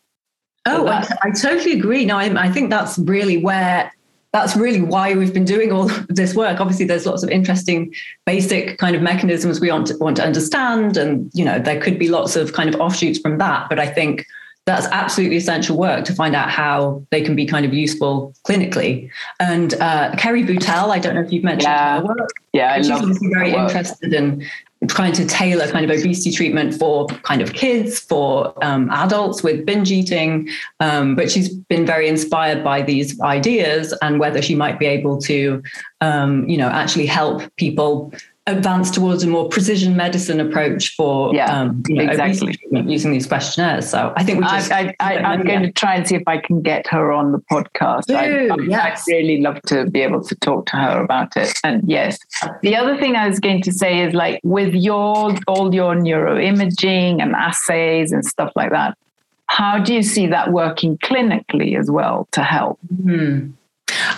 Oh, 0.68 0.88
I, 0.88 1.08
I, 1.22 1.30
totally 1.30 1.74
agree. 1.74 2.06
No, 2.06 2.18
I, 2.18 2.46
I 2.46 2.52
think 2.52 2.72
that's 2.72 2.98
really 2.98 3.38
where 3.38 3.92
that's 4.36 4.58
really 4.58 4.82
why 4.82 5.14
we've 5.16 5.34
been 5.34 5.46
doing 5.46 5.72
all 5.72 5.86
this 6.10 6.36
work. 6.36 6.60
Obviously, 6.60 6.86
there's 6.86 7.06
lots 7.06 7.24
of 7.24 7.30
interesting 7.30 7.94
basic 8.26 8.78
kind 8.78 8.94
of 8.94 9.02
mechanisms 9.02 9.62
we 9.62 9.72
want 9.72 9.88
to, 9.88 9.98
want 9.98 10.18
to 10.18 10.26
understand, 10.26 10.98
and 10.98 11.32
you 11.34 11.46
know 11.46 11.58
there 11.58 11.80
could 11.80 11.98
be 11.98 12.10
lots 12.10 12.36
of 12.36 12.52
kind 12.52 12.68
of 12.68 12.80
offshoots 12.82 13.18
from 13.18 13.38
that. 13.38 13.70
But 13.70 13.80
I 13.80 13.88
think 13.88 14.26
that's 14.66 14.88
absolutely 14.88 15.38
essential 15.38 15.78
work 15.78 16.04
to 16.06 16.14
find 16.14 16.36
out 16.36 16.50
how 16.50 17.02
they 17.12 17.22
can 17.22 17.34
be 17.34 17.46
kind 17.46 17.66
of 17.66 17.74
useful 17.74 18.34
clinically. 18.46 19.10
And 19.40 19.74
uh, 19.76 20.14
Kerry 20.18 20.44
Boutelle, 20.44 20.90
I 20.90 21.00
don't 21.00 21.16
know 21.16 21.22
if 21.22 21.32
you've 21.32 21.44
mentioned 21.46 21.72
yeah. 21.72 22.00
her 22.00 22.06
work. 22.06 22.30
Yeah, 22.52 22.74
I 22.74 22.78
she's 22.78 22.90
love 22.90 23.04
obviously 23.04 23.30
very 23.30 23.54
interested 23.54 24.14
in 24.14 24.46
trying 24.88 25.14
to 25.14 25.26
tailor 25.26 25.68
kind 25.72 25.90
of 25.90 25.98
obesity 25.98 26.32
treatment 26.32 26.74
for 26.74 27.08
kind 27.08 27.42
of 27.42 27.54
kids, 27.54 28.00
for 28.00 28.54
um, 28.64 28.90
adults 28.92 29.42
with 29.42 29.66
binge 29.66 29.92
eating. 29.92 30.50
Um, 30.80 31.16
but 31.16 31.32
she's 31.32 31.50
been 31.50 31.86
very 31.86 32.08
inspired 32.08 32.64
by 32.64 32.82
these 32.82 33.20
ideas 33.22 33.94
and 34.02 34.20
whether 34.20 34.42
she 34.42 34.56
might 34.56 34.78
be 34.78 34.86
able 34.86 35.20
to, 35.22 35.64
um, 36.02 36.48
you 36.48 36.58
know, 36.58 36.68
actually 36.68 37.06
help 37.06 37.44
people 37.56 38.14
advance 38.48 38.92
towards 38.92 39.24
a 39.24 39.28
more 39.28 39.50
precision 39.50 39.96
medicine 39.96 40.40
approach 40.40 40.96
for 40.96 41.34
yeah, 41.34 41.46
um, 41.46 41.82
you 41.88 41.96
know, 41.96 42.04
exactly 42.04 42.58
using 42.72 43.12
these 43.12 43.26
questionnaires. 43.26 43.90
So 43.90 44.14
I 44.16 44.24
think 44.24 44.40
we 44.40 44.46
just. 44.46 44.72
I, 44.72 44.96
am 45.00 45.44
going 45.44 45.64
to 45.64 45.72
try 45.72 45.96
and 45.96 46.08
see 46.08 46.16
if 46.16 46.28
I 46.28 46.38
can 46.38 46.62
get 46.62 46.86
her 46.88 47.12
on 47.12 47.32
the 47.32 47.40
podcast. 47.52 48.06
Do, 48.06 48.16
I, 48.16 48.48
I, 48.48 48.56
yes. 48.68 49.06
I'd 49.08 49.12
really 49.12 49.42
love 49.42 49.62
to 49.64 49.90
be 49.90 50.02
able 50.02 50.24
to 50.24 50.36
talk 50.36 50.68
to 50.68 50.78
her 50.78 51.04
about 51.04 51.36
it. 51.36 51.54
And 51.64 51.88
yes, 51.90 52.20
the 52.62 52.76
other 52.76 52.98
thing 52.98 53.16
I 53.16 53.28
was 53.28 53.40
going 53.40 53.62
to 53.64 53.72
say 53.72 54.02
is 54.02 54.14
like 54.14 54.40
with 54.44 54.76
your 54.76 55.36
all 55.48 55.74
your 55.74 55.96
neuroimaging 55.96 57.22
and 57.22 57.36
assays 57.36 58.12
and 58.12 58.24
stuff 58.24 58.52
like 58.56 58.72
that. 58.72 58.98
How 59.48 59.78
do 59.78 59.94
you 59.94 60.02
see 60.02 60.26
that 60.28 60.52
working 60.52 60.98
clinically 60.98 61.80
as 61.80 61.90
well 61.90 62.28
to 62.32 62.44
help? 62.44 62.80
Mm-hmm. 62.92 63.52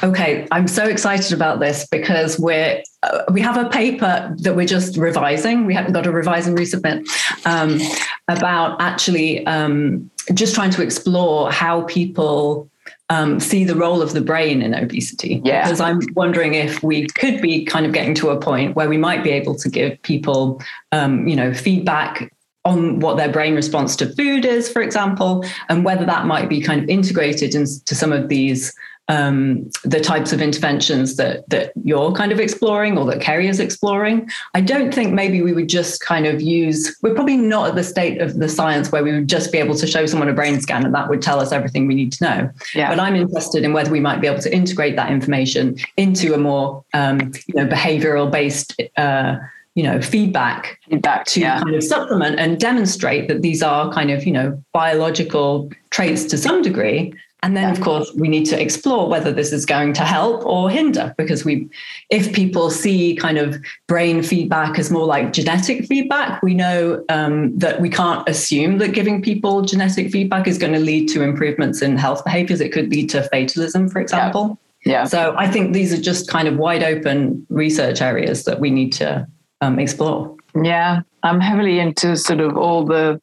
Okay, 0.03 0.47
I'm 0.51 0.67
so 0.67 0.85
excited 0.85 1.33
about 1.33 1.59
this 1.59 1.87
because 1.89 2.39
we're 2.39 2.83
uh, 3.03 3.23
we 3.31 3.41
have 3.41 3.57
a 3.57 3.69
paper 3.69 4.35
that 4.39 4.55
we're 4.55 4.67
just 4.67 4.97
revising. 4.97 5.65
We 5.65 5.73
haven't 5.73 5.93
got 5.93 6.03
to 6.03 6.11
revise 6.11 6.47
and 6.47 6.57
resubmit 6.57 7.07
um, 7.45 7.79
about 8.27 8.81
actually 8.81 9.45
um, 9.45 10.09
just 10.33 10.55
trying 10.55 10.71
to 10.71 10.81
explore 10.81 11.51
how 11.51 11.83
people 11.83 12.69
um, 13.09 13.39
see 13.39 13.63
the 13.63 13.75
role 13.75 14.01
of 14.01 14.13
the 14.13 14.21
brain 14.21 14.61
in 14.61 14.73
obesity. 14.73 15.41
Yeah. 15.43 15.63
Because 15.63 15.79
I'm 15.79 16.01
wondering 16.13 16.53
if 16.53 16.83
we 16.83 17.07
could 17.07 17.41
be 17.41 17.65
kind 17.65 17.85
of 17.85 17.93
getting 17.93 18.13
to 18.15 18.29
a 18.29 18.39
point 18.39 18.75
where 18.75 18.89
we 18.89 18.97
might 18.97 19.23
be 19.23 19.31
able 19.31 19.55
to 19.55 19.69
give 19.69 20.01
people, 20.01 20.61
um, 20.91 21.27
you 21.27 21.35
know, 21.35 21.53
feedback 21.53 22.33
on 22.65 22.99
what 22.99 23.15
their 23.15 23.29
brain 23.29 23.55
response 23.55 23.95
to 23.95 24.13
food 24.15 24.43
is, 24.43 24.69
for 24.69 24.81
example, 24.81 25.45
and 25.69 25.85
whether 25.85 26.05
that 26.05 26.25
might 26.25 26.49
be 26.49 26.59
kind 26.59 26.83
of 26.83 26.89
integrated 26.89 27.55
into 27.55 27.95
some 27.95 28.11
of 28.11 28.27
these 28.27 28.73
um, 29.09 29.69
the 29.83 30.01
types 30.01 30.33
of 30.33 30.41
interventions 30.41 31.15
that 31.15 31.49
that 31.49 31.71
you're 31.83 32.11
kind 32.11 32.31
of 32.31 32.39
exploring 32.39 32.97
or 32.97 33.05
that 33.05 33.21
Kerry 33.21 33.47
is 33.47 33.59
exploring. 33.59 34.29
I 34.53 34.61
don't 34.61 34.93
think 34.93 35.13
maybe 35.13 35.41
we 35.41 35.53
would 35.53 35.69
just 35.69 36.01
kind 36.01 36.25
of 36.25 36.41
use. 36.41 36.95
We're 37.01 37.13
probably 37.13 37.37
not 37.37 37.69
at 37.69 37.75
the 37.75 37.83
state 37.83 38.21
of 38.21 38.39
the 38.39 38.49
science 38.49 38.91
where 38.91 39.03
we 39.03 39.13
would 39.13 39.29
just 39.29 39.51
be 39.51 39.59
able 39.59 39.75
to 39.75 39.87
show 39.87 40.05
someone 40.05 40.27
a 40.27 40.33
brain 40.33 40.59
scan 40.59 40.85
and 40.85 40.93
that 40.93 41.09
would 41.09 41.21
tell 41.21 41.39
us 41.39 41.51
everything 41.51 41.87
we 41.87 41.95
need 41.95 42.11
to 42.13 42.23
know. 42.23 42.49
Yeah. 42.75 42.89
But 42.89 42.99
I'm 42.99 43.15
interested 43.15 43.63
in 43.63 43.73
whether 43.73 43.91
we 43.91 44.01
might 44.01 44.19
be 44.19 44.27
able 44.27 44.41
to 44.41 44.53
integrate 44.53 44.97
that 44.97 45.09
information 45.09 45.77
into 45.95 46.33
a 46.33 46.37
more 46.37 46.83
um, 46.93 47.31
you 47.47 47.55
know 47.55 47.67
behavioral 47.67 48.29
based. 48.29 48.81
Uh, 48.97 49.37
you 49.75 49.83
know 49.83 50.01
feedback 50.01 50.79
feedback 50.89 51.23
to 51.27 51.39
yeah. 51.39 51.61
kind 51.61 51.75
of 51.75 51.83
supplement 51.83 52.39
and 52.39 52.59
demonstrate 52.59 53.27
that 53.27 53.43
these 53.43 53.61
are 53.61 53.93
kind 53.93 54.09
of 54.09 54.25
you 54.25 54.31
know 54.31 54.59
biological 54.73 55.69
traits 55.91 56.23
to 56.25 56.35
some 56.35 56.63
degree 56.63 57.13
and 57.43 57.55
then, 57.55 57.69
of 57.69 57.81
course, 57.81 58.11
we 58.15 58.27
need 58.27 58.45
to 58.45 58.59
explore 58.59 59.07
whether 59.07 59.31
this 59.31 59.53
is 59.53 59.63
going 59.65 59.93
to 59.93 60.03
help 60.03 60.43
or 60.43 60.71
hinder, 60.71 61.13
because 61.19 61.45
we, 61.45 61.69
if 62.09 62.33
people 62.33 62.71
see 62.71 63.15
kind 63.15 63.37
of 63.37 63.57
brain 63.87 64.23
feedback 64.23 64.79
as 64.79 64.89
more 64.89 65.05
like 65.05 65.33
genetic 65.33 65.85
feedback, 65.85 66.41
we 66.41 66.55
know 66.55 67.05
um, 67.09 67.55
that 67.57 67.79
we 67.79 67.89
can't 67.89 68.27
assume 68.27 68.79
that 68.79 68.93
giving 68.93 69.21
people 69.21 69.61
genetic 69.61 70.11
feedback 70.11 70.47
is 70.47 70.57
going 70.57 70.73
to 70.73 70.79
lead 70.79 71.07
to 71.09 71.21
improvements 71.21 71.83
in 71.83 71.95
health 71.95 72.23
behaviors. 72.23 72.59
It 72.59 72.71
could 72.71 72.89
lead 72.89 73.09
to 73.11 73.21
fatalism, 73.29 73.87
for 73.87 73.99
example. 73.99 74.57
Yeah. 74.83 74.91
yeah. 74.91 75.03
So 75.03 75.35
I 75.37 75.47
think 75.47 75.73
these 75.73 75.93
are 75.93 76.01
just 76.01 76.27
kind 76.27 76.47
of 76.47 76.57
wide 76.57 76.81
open 76.81 77.45
research 77.49 78.01
areas 78.01 78.45
that 78.45 78.59
we 78.59 78.71
need 78.71 78.93
to 78.93 79.27
um, 79.61 79.77
explore. 79.77 80.35
Yeah, 80.63 81.01
I'm 81.21 81.39
heavily 81.39 81.77
into 81.77 82.17
sort 82.17 82.39
of 82.39 82.57
all 82.57 82.83
the, 82.83 83.21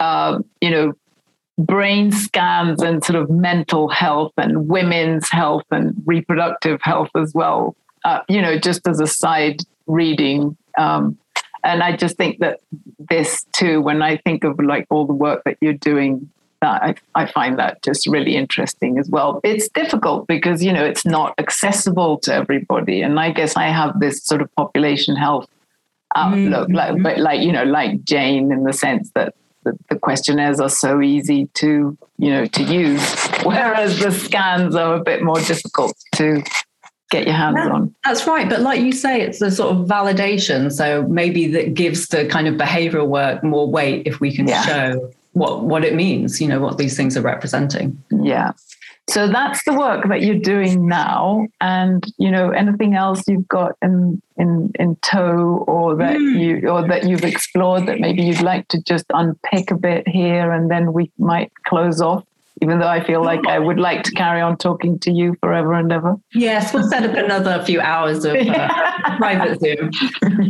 uh, 0.00 0.40
you 0.60 0.70
know, 0.70 0.94
brain 1.58 2.10
scans 2.10 2.82
and 2.82 3.04
sort 3.04 3.20
of 3.20 3.30
mental 3.30 3.88
health 3.88 4.32
and 4.36 4.68
women's 4.68 5.28
health 5.28 5.64
and 5.70 5.94
reproductive 6.04 6.80
health 6.82 7.10
as 7.16 7.32
well. 7.34 7.76
Uh, 8.04 8.20
you 8.28 8.42
know, 8.42 8.58
just 8.58 8.86
as 8.86 9.00
a 9.00 9.06
side 9.06 9.62
reading. 9.86 10.56
Um, 10.76 11.16
and 11.62 11.82
I 11.82 11.96
just 11.96 12.16
think 12.16 12.40
that 12.40 12.60
this 12.98 13.46
too, 13.52 13.80
when 13.80 14.02
I 14.02 14.18
think 14.18 14.44
of 14.44 14.58
like 14.58 14.86
all 14.90 15.06
the 15.06 15.14
work 15.14 15.42
that 15.44 15.56
you're 15.60 15.72
doing, 15.72 16.30
that 16.60 16.82
I, 16.82 16.94
I 17.14 17.26
find 17.26 17.58
that 17.58 17.82
just 17.82 18.06
really 18.06 18.36
interesting 18.36 18.98
as 18.98 19.08
well. 19.08 19.40
It's 19.44 19.68
difficult 19.68 20.26
because, 20.26 20.62
you 20.62 20.72
know, 20.72 20.84
it's 20.84 21.06
not 21.06 21.34
accessible 21.38 22.18
to 22.20 22.34
everybody. 22.34 23.00
And 23.00 23.18
I 23.18 23.30
guess 23.30 23.56
I 23.56 23.68
have 23.68 24.00
this 24.00 24.22
sort 24.24 24.42
of 24.42 24.54
population 24.56 25.16
health 25.16 25.48
outlook, 26.14 26.68
mm-hmm. 26.68 26.74
like, 26.74 27.02
but 27.02 27.18
like, 27.18 27.40
you 27.40 27.52
know, 27.52 27.64
like 27.64 28.04
Jane 28.04 28.52
in 28.52 28.64
the 28.64 28.72
sense 28.72 29.10
that 29.14 29.34
the, 29.64 29.76
the 29.88 29.98
questionnaires 29.98 30.60
are 30.60 30.68
so 30.68 31.00
easy 31.00 31.46
to 31.54 31.96
you 32.18 32.30
know 32.30 32.46
to 32.46 32.62
use 32.62 33.02
whereas 33.42 33.98
the 33.98 34.10
scans 34.10 34.74
are 34.74 34.94
a 34.94 35.00
bit 35.00 35.22
more 35.22 35.40
difficult 35.40 35.96
to 36.14 36.42
get 37.10 37.26
your 37.26 37.34
hands 37.34 37.56
yeah, 37.58 37.70
on. 37.70 37.94
that's 38.04 38.26
right. 38.26 38.48
But 38.48 38.60
like 38.60 38.80
you 38.80 38.92
say 38.92 39.20
it's 39.20 39.40
a 39.40 39.50
sort 39.50 39.76
of 39.76 39.86
validation. 39.86 40.72
So 40.72 41.02
maybe 41.04 41.46
that 41.48 41.74
gives 41.74 42.08
the 42.08 42.26
kind 42.26 42.48
of 42.48 42.54
behavioral 42.54 43.06
work 43.06 43.44
more 43.44 43.70
weight 43.70 44.06
if 44.06 44.20
we 44.20 44.34
can 44.34 44.48
yeah. 44.48 44.62
show 44.62 45.12
what 45.32 45.64
what 45.64 45.84
it 45.84 45.94
means 45.94 46.40
you 46.40 46.46
know 46.46 46.60
what 46.60 46.78
these 46.78 46.96
things 46.96 47.16
are 47.16 47.22
representing. 47.22 48.02
Yeah 48.10 48.52
so 49.08 49.28
that's 49.28 49.62
the 49.64 49.74
work 49.74 50.08
that 50.08 50.22
you're 50.22 50.38
doing 50.38 50.88
now 50.88 51.46
and 51.60 52.04
you 52.18 52.30
know 52.30 52.50
anything 52.50 52.94
else 52.94 53.22
you've 53.28 53.48
got 53.48 53.72
in 53.82 54.20
in 54.36 54.72
in 54.78 54.96
tow 54.96 55.64
or 55.66 55.94
that 55.94 56.16
mm. 56.16 56.38
you 56.38 56.68
or 56.68 56.86
that 56.86 57.04
you've 57.04 57.24
explored 57.24 57.86
that 57.86 58.00
maybe 58.00 58.22
you'd 58.22 58.40
like 58.40 58.66
to 58.68 58.82
just 58.82 59.04
unpick 59.10 59.70
a 59.70 59.76
bit 59.76 60.08
here 60.08 60.52
and 60.52 60.70
then 60.70 60.92
we 60.92 61.10
might 61.18 61.52
close 61.64 62.00
off 62.00 62.24
even 62.62 62.78
though 62.78 62.88
I 62.88 63.02
feel 63.02 63.22
like 63.22 63.46
I 63.46 63.58
would 63.58 63.80
like 63.80 64.04
to 64.04 64.12
carry 64.12 64.40
on 64.40 64.56
talking 64.56 64.98
to 65.00 65.10
you 65.10 65.36
forever 65.40 65.74
and 65.74 65.92
ever. 65.92 66.16
Yes, 66.32 66.72
we'll 66.72 66.88
set 66.88 67.02
up 67.02 67.16
another 67.16 67.62
few 67.64 67.80
hours 67.80 68.24
of 68.24 68.36
uh, 68.36 68.68
private 69.16 69.60
Zoom. 69.60 69.90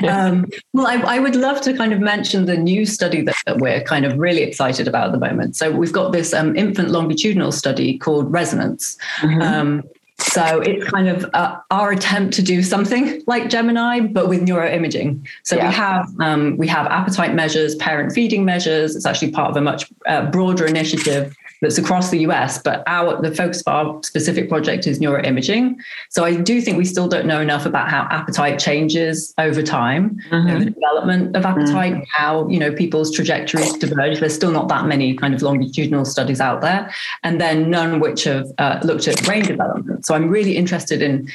Um, 0.08 0.46
well, 0.72 0.86
I, 0.86 1.16
I, 1.16 1.18
would 1.18 1.34
love 1.34 1.60
to 1.62 1.74
kind 1.74 1.92
of 1.92 2.00
mention 2.00 2.44
the 2.44 2.56
new 2.56 2.84
study 2.84 3.22
that, 3.22 3.36
that, 3.46 3.58
we're 3.58 3.82
kind 3.82 4.04
of 4.04 4.18
really 4.18 4.42
excited 4.42 4.86
about 4.86 5.06
at 5.06 5.12
the 5.12 5.18
moment. 5.18 5.56
So 5.56 5.70
we've 5.70 5.92
got 5.92 6.12
this 6.12 6.34
um, 6.34 6.54
infant 6.56 6.90
longitudinal 6.90 7.52
study 7.52 7.98
called 7.98 8.30
Resonance. 8.30 8.96
Mm-hmm. 9.20 9.42
Um, 9.42 9.82
So 10.18 10.60
it's 10.60 10.88
kind 10.90 11.08
of 11.08 11.26
uh, 11.34 11.58
our 11.70 11.90
attempt 11.90 12.34
to 12.34 12.42
do 12.42 12.62
something 12.62 13.22
like 13.26 13.48
Gemini, 13.48 14.00
but 14.00 14.28
with 14.28 14.42
neuroimaging. 14.42 15.26
So 15.42 15.56
yeah. 15.56 15.68
we 15.68 15.74
have 15.74 16.06
um, 16.20 16.56
we 16.56 16.68
have 16.68 16.86
appetite 16.86 17.34
measures, 17.34 17.74
parent 17.76 18.12
feeding 18.12 18.44
measures. 18.44 18.94
It's 18.94 19.06
actually 19.06 19.32
part 19.32 19.50
of 19.50 19.56
a 19.56 19.60
much 19.60 19.90
uh, 20.06 20.30
broader 20.30 20.66
initiative 20.66 21.34
that's 21.64 21.78
across 21.78 22.10
the 22.10 22.18
US, 22.20 22.58
but 22.58 22.82
our 22.86 23.20
the 23.20 23.34
focus 23.34 23.62
of 23.62 23.68
our 23.74 24.02
specific 24.02 24.48
project 24.48 24.86
is 24.86 24.98
neuroimaging. 24.98 25.76
So 26.10 26.24
I 26.24 26.36
do 26.36 26.60
think 26.60 26.76
we 26.76 26.84
still 26.84 27.08
don't 27.08 27.26
know 27.26 27.40
enough 27.40 27.64
about 27.64 27.88
how 27.88 28.06
appetite 28.10 28.58
changes 28.58 29.32
over 29.38 29.62
time, 29.62 30.18
mm-hmm. 30.30 30.46
you 30.46 30.54
know, 30.54 30.58
the 30.60 30.70
development 30.70 31.36
of 31.36 31.46
appetite, 31.46 31.94
mm-hmm. 31.94 32.10
how 32.10 32.46
you 32.48 32.58
know 32.58 32.72
people's 32.72 33.14
trajectories 33.14 33.72
diverge. 33.78 34.20
There's 34.20 34.34
still 34.34 34.52
not 34.52 34.68
that 34.68 34.86
many 34.86 35.14
kind 35.14 35.34
of 35.34 35.42
longitudinal 35.42 36.04
studies 36.04 36.40
out 36.40 36.60
there, 36.60 36.92
and 37.22 37.40
then 37.40 37.70
none 37.70 37.98
which 37.98 38.24
have 38.24 38.52
uh, 38.58 38.80
looked 38.84 39.08
at 39.08 39.22
brain 39.24 39.44
development. 39.44 40.04
So 40.06 40.14
I'm 40.14 40.28
really 40.28 40.56
interested 40.56 41.00
in 41.00 41.28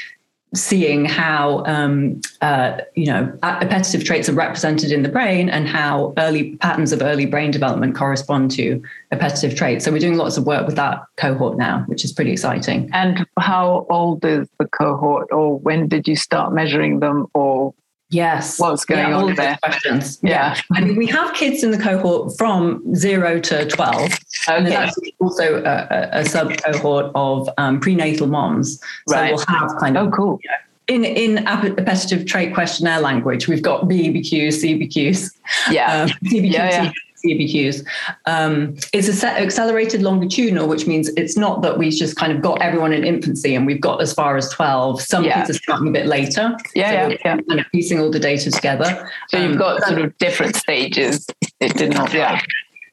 seeing 0.56 1.06
how 1.06 1.64
um, 1.66 2.20
uh, 2.42 2.78
you 2.96 3.06
know 3.06 3.38
appetitive 3.44 4.04
traits 4.04 4.28
are 4.30 4.34
represented 4.34 4.92
in 4.92 5.04
the 5.04 5.10
brain 5.10 5.50
and 5.50 5.68
how 5.68 6.14
early 6.18 6.56
patterns 6.58 6.92
of 6.92 7.02
early 7.02 7.26
brain 7.26 7.52
development 7.52 7.96
correspond 7.96 8.52
to 8.52 8.82
appetitive 9.12 9.56
traits. 9.56 9.86
So 9.86 9.92
we're 9.92 10.00
doing 10.00 10.18
lots 10.18 10.38
of 10.38 10.46
work 10.46 10.66
with 10.66 10.76
that 10.76 11.02
cohort 11.18 11.58
now, 11.58 11.84
which 11.88 12.04
is 12.04 12.12
pretty 12.12 12.32
exciting. 12.32 12.90
And 12.94 13.26
how 13.40 13.86
old 13.90 14.26
is 14.26 14.48
the 14.58 14.68
cohort, 14.68 15.28
or 15.32 15.60
when 15.60 15.88
did 15.88 16.08
you 16.08 16.16
start 16.16 16.54
measuring 16.54 17.00
them, 17.00 17.28
or 17.34 17.74
Yes. 18.10 18.60
What's 18.60 18.86
going 18.86 19.10
yeah, 19.10 19.18
on 19.18 19.36
there? 19.36 19.60
Questions. 19.62 20.20
Yeah. 20.24 20.56
yeah. 20.56 20.62
I 20.78 20.82
mean, 20.82 20.96
we 20.96 21.06
have 21.08 21.34
kids 21.36 21.64
in 21.64 21.72
the 21.72 21.78
cohort 21.78 22.36
from 22.38 22.96
zero 22.96 23.40
to 23.40 23.68
12. 23.68 24.02
Okay. 24.02 24.14
And 24.48 24.68
that's 24.68 24.98
also 25.20 25.64
a, 25.64 26.10
a, 26.12 26.26
sub 26.26 26.52
cohort 26.58 27.12
of 27.14 27.50
um, 27.58 27.80
prenatal 27.80 28.28
moms. 28.28 28.80
So 29.08 29.16
right. 29.16 29.34
we'll 29.34 29.46
have 29.46 29.76
kind 29.80 29.96
of. 29.96 30.08
Oh, 30.08 30.12
cool. 30.12 30.40
You 30.44 30.50
know, 30.50 30.56
in, 30.90 31.06
in 31.06 31.48
appetitive 31.48 32.26
trait 32.26 32.54
questionnaire 32.54 33.00
language, 33.00 33.48
we've 33.48 33.62
got 33.62 33.84
BEBQs, 33.84 34.64
CEBQs. 34.64 35.32
Yeah. 35.70 36.04
Um, 36.04 36.10
CEBQ, 36.10 36.52
yeah, 36.52 36.84
yeah. 36.84 36.92
CEBQs. 37.24 37.86
Um, 38.26 38.76
it's 38.94 39.08
a 39.08 39.14
set 39.14 39.42
accelerated 39.42 40.02
longitudinal, 40.02 40.68
which 40.68 40.88
means 40.88 41.10
it's 41.10 41.38
not 41.38 41.62
that 41.62 41.78
we've 41.78 41.94
just 41.94 42.16
kind 42.16 42.32
of 42.32 42.42
got 42.42 42.62
everyone 42.62 42.94
in 42.94 43.04
infancy 43.04 43.56
and 43.56 43.66
we've 43.66 43.82
got 43.82 44.02
as 44.02 44.14
far 44.14 44.38
as 44.38 44.50
12. 44.50 45.02
Some 45.02 45.24
yeah. 45.24 45.40
kids 45.40 45.50
are 45.52 45.62
starting 45.62 45.88
a 45.90 45.92
bit 45.92 46.06
later. 46.06 46.56
Yeah, 46.76 46.90
so 46.90 47.10
yeah, 47.10 47.18
yeah. 47.26 47.38
Kind 47.42 47.60
of 47.60 47.66
piecing 47.72 48.00
all 48.00 48.12
the 48.12 48.20
data 48.20 48.52
together. 48.52 49.10
So 49.30 49.38
um, 49.38 49.50
you've 49.50 49.58
got 49.58 49.84
sort 49.84 50.02
of 50.02 50.18
different 50.18 50.56
stages. 50.56 51.28
It 51.60 51.76
did 51.76 51.94
not, 51.94 52.14
yeah. 52.14 52.42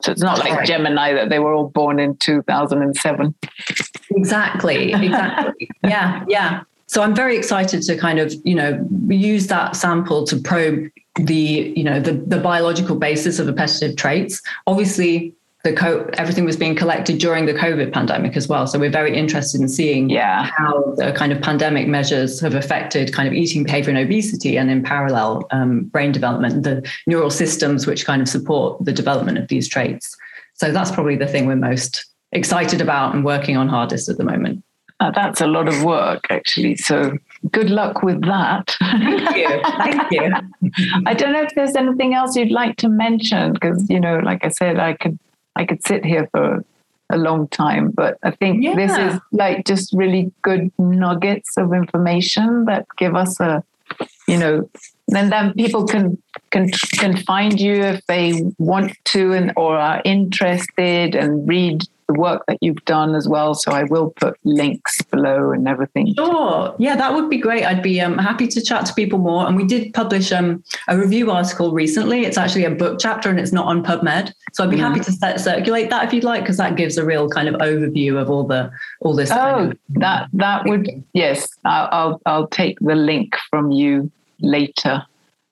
So 0.03 0.13
it's 0.13 0.23
not 0.23 0.39
like 0.39 0.53
right. 0.53 0.67
Gemini 0.67 1.15
that 1.15 1.31
they 1.31 1.39
were 1.39 1.53
all 1.53 1.69
born 1.69 1.99
in 1.99 2.17
2007. 2.19 3.35
Exactly, 4.11 4.93
exactly. 4.93 5.69
yeah, 5.85 6.25
yeah. 6.29 6.63
So 6.97 7.03
I'm 7.03 7.15
very 7.15 7.37
excited 7.37 7.83
to 7.83 7.97
kind 7.99 8.19
of, 8.19 8.33
you 8.43 8.55
know, 8.55 8.83
use 9.07 9.49
that 9.49 9.77
sample 9.77 10.25
to 10.29 10.35
probe 10.39 10.89
the 11.17 11.75
you 11.77 11.85
know 11.85 12.01
the 12.01 12.13
the 12.13 12.39
biological 12.39 12.97
basis 12.97 13.39
of 13.39 13.51
appetitive 13.51 13.97
traits. 13.97 14.41
Obviously 14.67 15.35
the 15.63 15.75
co- 15.75 16.09
everything 16.15 16.47
was 16.47 16.57
being 16.57 16.75
collected 16.75 17.19
during 17.19 17.45
the 17.45 17.53
covid 17.53 17.93
pandemic 17.93 18.35
as 18.35 18.49
well. 18.49 18.67
So 18.67 18.79
we're 18.79 18.89
very 18.89 19.15
interested 19.15 19.61
in 19.61 19.69
seeing 19.69 20.09
yeah. 20.09 20.45
how 20.57 20.95
the 20.97 21.13
kind 21.13 21.33
of 21.33 21.43
pandemic 21.43 21.87
measures 21.87 22.41
have 22.41 22.55
affected 22.55 23.13
kind 23.13 23.29
of 23.29 23.35
eating 23.35 23.65
behavior 23.65 23.91
and 23.91 23.99
obesity 23.99 24.57
and 24.57 24.71
in 24.71 24.83
parallel 24.83 25.47
um, 25.51 25.85
brain 25.85 26.13
development 26.13 26.63
the 26.63 26.91
neural 27.07 27.29
systems 27.29 27.87
which 27.87 28.07
kind 28.07 28.23
of 28.23 28.29
support 28.29 28.83
the 28.83 28.93
development 28.93 29.37
of 29.37 29.49
these 29.49 29.69
traits. 29.69 30.17
So 30.55 30.73
that's 30.73 30.91
probably 30.91 31.17
the 31.17 31.27
thing 31.27 31.45
we're 31.45 31.57
most 31.57 32.07
excited 32.33 32.81
about 32.81 33.15
and 33.15 33.23
working 33.23 33.59
on 33.59 33.69
hardest 33.69 34.09
at 34.09 34.17
the 34.17 34.25
moment 34.25 34.65
uh, 35.01 35.11
that's 35.11 35.41
a 35.41 35.47
lot 35.47 35.69
of 35.69 35.85
work, 35.85 36.27
actually. 36.31 36.77
So 36.77 37.19
good 37.51 37.71
luck 37.71 38.03
with 38.03 38.23
that. 38.23 38.75
Thank 38.81 39.37
you. 39.37 39.61
Thank 39.63 40.13
you. 40.13 41.03
I 41.07 41.15
don't 41.15 41.33
know 41.33 41.43
if 41.43 41.55
there's 41.55 41.77
anything 41.77 42.15
else 42.15 42.35
you'd 42.37 42.51
like 42.51 42.77
to 42.79 42.89
mention, 42.89 43.53
because 43.53 43.89
you 43.91 44.01
know, 44.01 44.19
like 44.19 44.45
I 44.45 44.49
said, 44.49 44.79
I 44.79 44.95
could 44.95 45.19
I 45.55 45.65
could 45.65 45.85
sit 45.87 46.05
here 46.05 46.29
for 46.33 46.65
a 47.11 47.17
long 47.17 47.49
time, 47.49 47.91
but 47.91 48.19
I 48.23 48.31
think 48.31 48.63
yeah. 48.63 48.75
this 48.75 48.97
is 48.97 49.21
like 49.33 49.65
just 49.67 49.93
really 49.93 50.33
good 50.43 50.73
nuggets 50.79 51.57
of 51.57 51.73
information 51.73 52.65
that 52.65 52.87
give 52.97 53.15
us 53.15 53.39
a, 53.39 53.63
you 54.27 54.39
know, 54.39 54.69
then 55.09 55.31
then 55.31 55.53
people 55.55 55.87
can 55.87 56.21
can 56.51 56.71
can 56.71 57.17
find 57.19 57.61
you 57.61 57.75
if 57.75 58.05
they 58.07 58.43
want 58.59 58.97
to 59.05 59.33
and 59.33 59.53
or 59.57 59.77
are 59.77 60.03
interested 60.05 61.15
and 61.15 61.47
read 61.47 61.85
the 62.09 62.15
work 62.15 62.45
that 62.47 62.59
you've 62.61 62.85
done 62.85 63.15
as 63.15 63.29
well. 63.29 63.55
So 63.55 63.73
I 63.73 63.85
will 63.85 64.11
put 64.11 64.39
links 64.45 65.03
below 65.03 65.51
and 65.51 65.67
everything. 65.67 66.15
Sure. 66.15 66.75
Yeah, 66.79 66.97
that 66.97 67.15
would 67.15 67.29
be 67.29 67.39
great. 67.39 67.65
I'd 67.65 67.83
be 67.83 68.01
um, 68.01 68.17
happy 68.19 68.47
to 68.49 68.61
chat 68.61 68.87
to 68.87 68.95
people 68.95 69.19
more. 69.19 69.47
And 69.47 69.57
we 69.57 69.65
did 69.65 69.93
publish 69.93 70.33
um, 70.33 70.63
a 70.89 70.97
review 70.97 71.31
article 71.31 71.73
recently. 71.73 72.25
It's 72.25 72.39
actually 72.39 72.65
a 72.65 72.71
book 72.71 72.99
chapter 73.01 73.29
and 73.29 73.41
it's 73.41 73.53
not 73.53 73.67
on 73.67 73.83
PubMed. 73.83 74.33
So 74.53 74.65
I'd 74.65 74.71
be 74.71 74.79
happy 74.79 75.01
to 75.01 75.39
circulate 75.39 75.91
that 75.91 76.05
if 76.05 76.13
you'd 76.13 76.25
like, 76.25 76.43
because 76.43 76.57
that 76.59 76.77
gives 76.77 76.97
a 76.97 77.05
real 77.05 77.29
kind 77.29 77.49
of 77.49 77.57
overview 77.57 78.21
of 78.21 78.31
all 78.31 78.45
the 78.45 78.71
all 79.01 79.15
this. 79.15 79.31
Oh, 79.31 79.35
kind 79.35 79.73
of- 79.73 79.79
that 80.01 80.29
that 80.33 80.65
would 80.67 81.05
yes. 81.13 81.49
I'll, 81.65 81.89
I'll 81.93 82.23
I'll 82.27 82.47
take 82.49 82.79
the 82.81 82.95
link 82.95 83.35
from 83.51 83.71
you 83.71 84.11
later, 84.41 85.05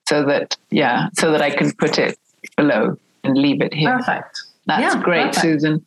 so 0.07 0.23
that 0.25 0.57
yeah, 0.71 1.09
so 1.13 1.31
that 1.31 1.41
I 1.41 1.49
can 1.51 1.71
put 1.73 1.99
it 1.99 2.17
below 2.55 2.97
and 3.23 3.37
leave 3.37 3.61
it 3.61 3.73
here. 3.73 3.97
Perfect. 3.97 4.41
That's 4.65 4.95
yeah, 4.95 5.01
great, 5.01 5.25
perfect. 5.27 5.41
Susan. 5.41 5.85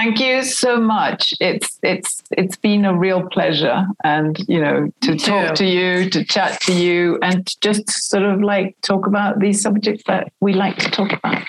Thank 0.00 0.18
you 0.18 0.42
so 0.44 0.80
much. 0.80 1.34
It's 1.40 1.78
it's 1.82 2.22
it's 2.30 2.56
been 2.56 2.86
a 2.86 2.96
real 2.96 3.28
pleasure, 3.28 3.86
and 4.02 4.38
you 4.48 4.58
know, 4.58 4.90
to 5.02 5.14
talk 5.14 5.54
to 5.56 5.66
you, 5.66 6.08
to 6.08 6.24
chat 6.24 6.58
to 6.62 6.72
you, 6.72 7.18
and 7.20 7.46
just 7.60 7.86
sort 8.08 8.22
of 8.22 8.40
like 8.40 8.80
talk 8.80 9.06
about 9.06 9.40
these 9.40 9.60
subjects 9.60 10.04
that 10.06 10.32
we 10.40 10.54
like 10.54 10.78
to 10.78 10.90
talk 10.90 11.12
about. 11.12 11.44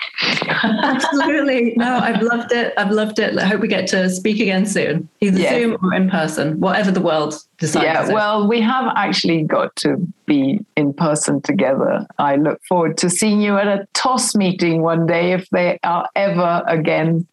Absolutely. 0.62 1.72
No, 1.82 1.96
I've 1.96 2.22
loved 2.22 2.52
it. 2.52 2.74
I've 2.76 2.90
loved 2.90 3.18
it. 3.18 3.36
I 3.38 3.44
hope 3.44 3.60
we 3.60 3.68
get 3.68 3.88
to 3.88 4.08
speak 4.10 4.38
again 4.38 4.66
soon, 4.66 5.08
either 5.20 5.38
yes. 5.38 5.54
Zoom 5.54 5.78
or 5.82 5.94
in 5.94 6.10
person, 6.10 6.60
whatever 6.60 6.92
the 6.92 7.00
world 7.00 7.34
decides. 7.58 8.08
Yeah. 8.08 8.12
Well, 8.12 8.46
we 8.46 8.60
have 8.60 8.92
actually 8.94 9.42
got 9.42 9.74
to 9.76 9.96
be 10.26 10.64
in 10.76 10.92
person 10.92 11.40
together. 11.40 12.06
I 12.18 12.36
look 12.36 12.60
forward 12.68 12.98
to 12.98 13.10
seeing 13.10 13.40
you 13.40 13.56
at 13.56 13.66
a 13.66 13.88
TOS 13.94 14.36
meeting 14.36 14.82
one 14.82 15.06
day, 15.06 15.32
if 15.32 15.48
they 15.50 15.78
are 15.82 16.08
ever 16.14 16.62
again 16.66 17.26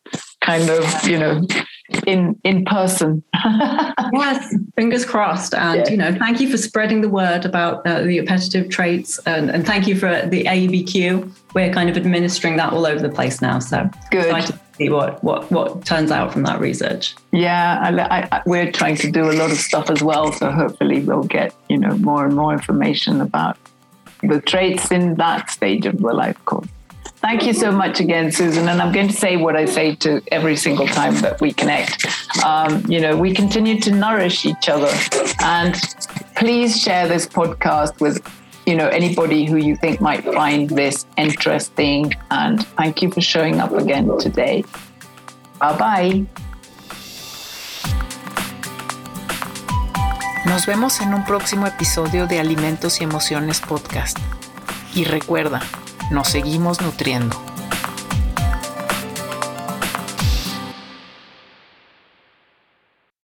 kind 0.49 0.69
of, 0.69 1.07
you 1.07 1.19
know, 1.19 1.45
in 2.05 2.39
in 2.43 2.65
person. 2.65 3.23
yes, 4.13 4.55
fingers 4.75 5.05
crossed. 5.05 5.53
And 5.53 5.81
yeah. 5.81 5.89
you 5.89 5.97
know, 5.97 6.13
thank 6.15 6.39
you 6.39 6.49
for 6.49 6.57
spreading 6.57 7.01
the 7.01 7.09
word 7.09 7.45
about 7.45 7.85
uh, 7.85 8.01
the 8.01 8.19
appetitive 8.19 8.69
traits, 8.69 9.19
and, 9.25 9.49
and 9.49 9.65
thank 9.65 9.87
you 9.87 9.95
for 9.95 10.25
the 10.27 10.43
AEBQ. 10.45 11.31
We're 11.53 11.73
kind 11.73 11.89
of 11.89 11.97
administering 11.97 12.57
that 12.57 12.73
all 12.73 12.85
over 12.85 13.01
the 13.01 13.13
place 13.13 13.41
now. 13.41 13.59
So 13.59 13.89
good. 14.11 14.25
Excited 14.25 14.53
to 14.53 14.75
see 14.75 14.89
what 14.89 15.23
what 15.23 15.51
what 15.51 15.85
turns 15.85 16.11
out 16.11 16.33
from 16.33 16.43
that 16.43 16.59
research. 16.59 17.15
Yeah, 17.31 17.79
I, 17.81 18.27
I, 18.31 18.41
we're 18.45 18.71
trying 18.71 18.95
to 18.97 19.11
do 19.11 19.29
a 19.29 19.33
lot 19.33 19.51
of 19.51 19.57
stuff 19.57 19.89
as 19.89 20.01
well. 20.01 20.31
So 20.31 20.51
hopefully, 20.51 21.03
we'll 21.03 21.23
get 21.23 21.53
you 21.69 21.77
know 21.77 21.95
more 21.97 22.25
and 22.25 22.35
more 22.35 22.53
information 22.53 23.21
about 23.21 23.57
the 24.21 24.41
traits 24.41 24.91
in 24.91 25.15
that 25.15 25.49
stage 25.49 25.85
of 25.85 25.97
the 25.99 26.13
life 26.13 26.43
course. 26.45 26.67
Thank 27.17 27.45
you 27.45 27.53
so 27.53 27.71
much 27.71 27.99
again, 27.99 28.31
Susan. 28.31 28.69
And 28.69 28.81
I'm 28.81 28.93
going 28.93 29.07
to 29.07 29.13
say 29.13 29.35
what 29.35 29.55
I 29.55 29.65
say 29.65 29.95
to 29.95 30.21
every 30.31 30.55
single 30.55 30.87
time 30.87 31.15
that 31.15 31.41
we 31.41 31.51
connect. 31.51 32.07
Um, 32.45 32.83
you 32.87 32.99
know, 32.99 33.17
we 33.17 33.33
continue 33.33 33.79
to 33.81 33.91
nourish 33.91 34.45
each 34.45 34.69
other. 34.69 34.91
And 35.41 35.75
please 36.35 36.79
share 36.79 37.07
this 37.07 37.27
podcast 37.27 37.99
with, 37.99 38.25
you 38.65 38.75
know, 38.75 38.87
anybody 38.87 39.45
who 39.45 39.57
you 39.57 39.75
think 39.75 39.99
might 39.99 40.23
find 40.23 40.69
this 40.69 41.05
interesting. 41.17 42.13
And 42.31 42.65
thank 42.77 43.01
you 43.01 43.11
for 43.11 43.21
showing 43.21 43.59
up 43.59 43.73
again 43.73 44.17
today. 44.19 44.63
Bye 45.59 45.77
bye. 45.77 46.25
Nos 50.45 50.65
vemos 50.65 50.99
en 51.01 51.13
un 51.13 51.25
próximo 51.25 51.67
episodio 51.67 52.25
de 52.25 52.39
Alimentos 52.39 53.01
y 53.01 53.03
Emociones 53.03 53.59
Podcast. 53.59 54.17
Y 54.95 55.03
recuerda, 55.03 55.61
nos 56.09 56.27
seguimos 56.29 56.81
nutriendo. 56.81 57.48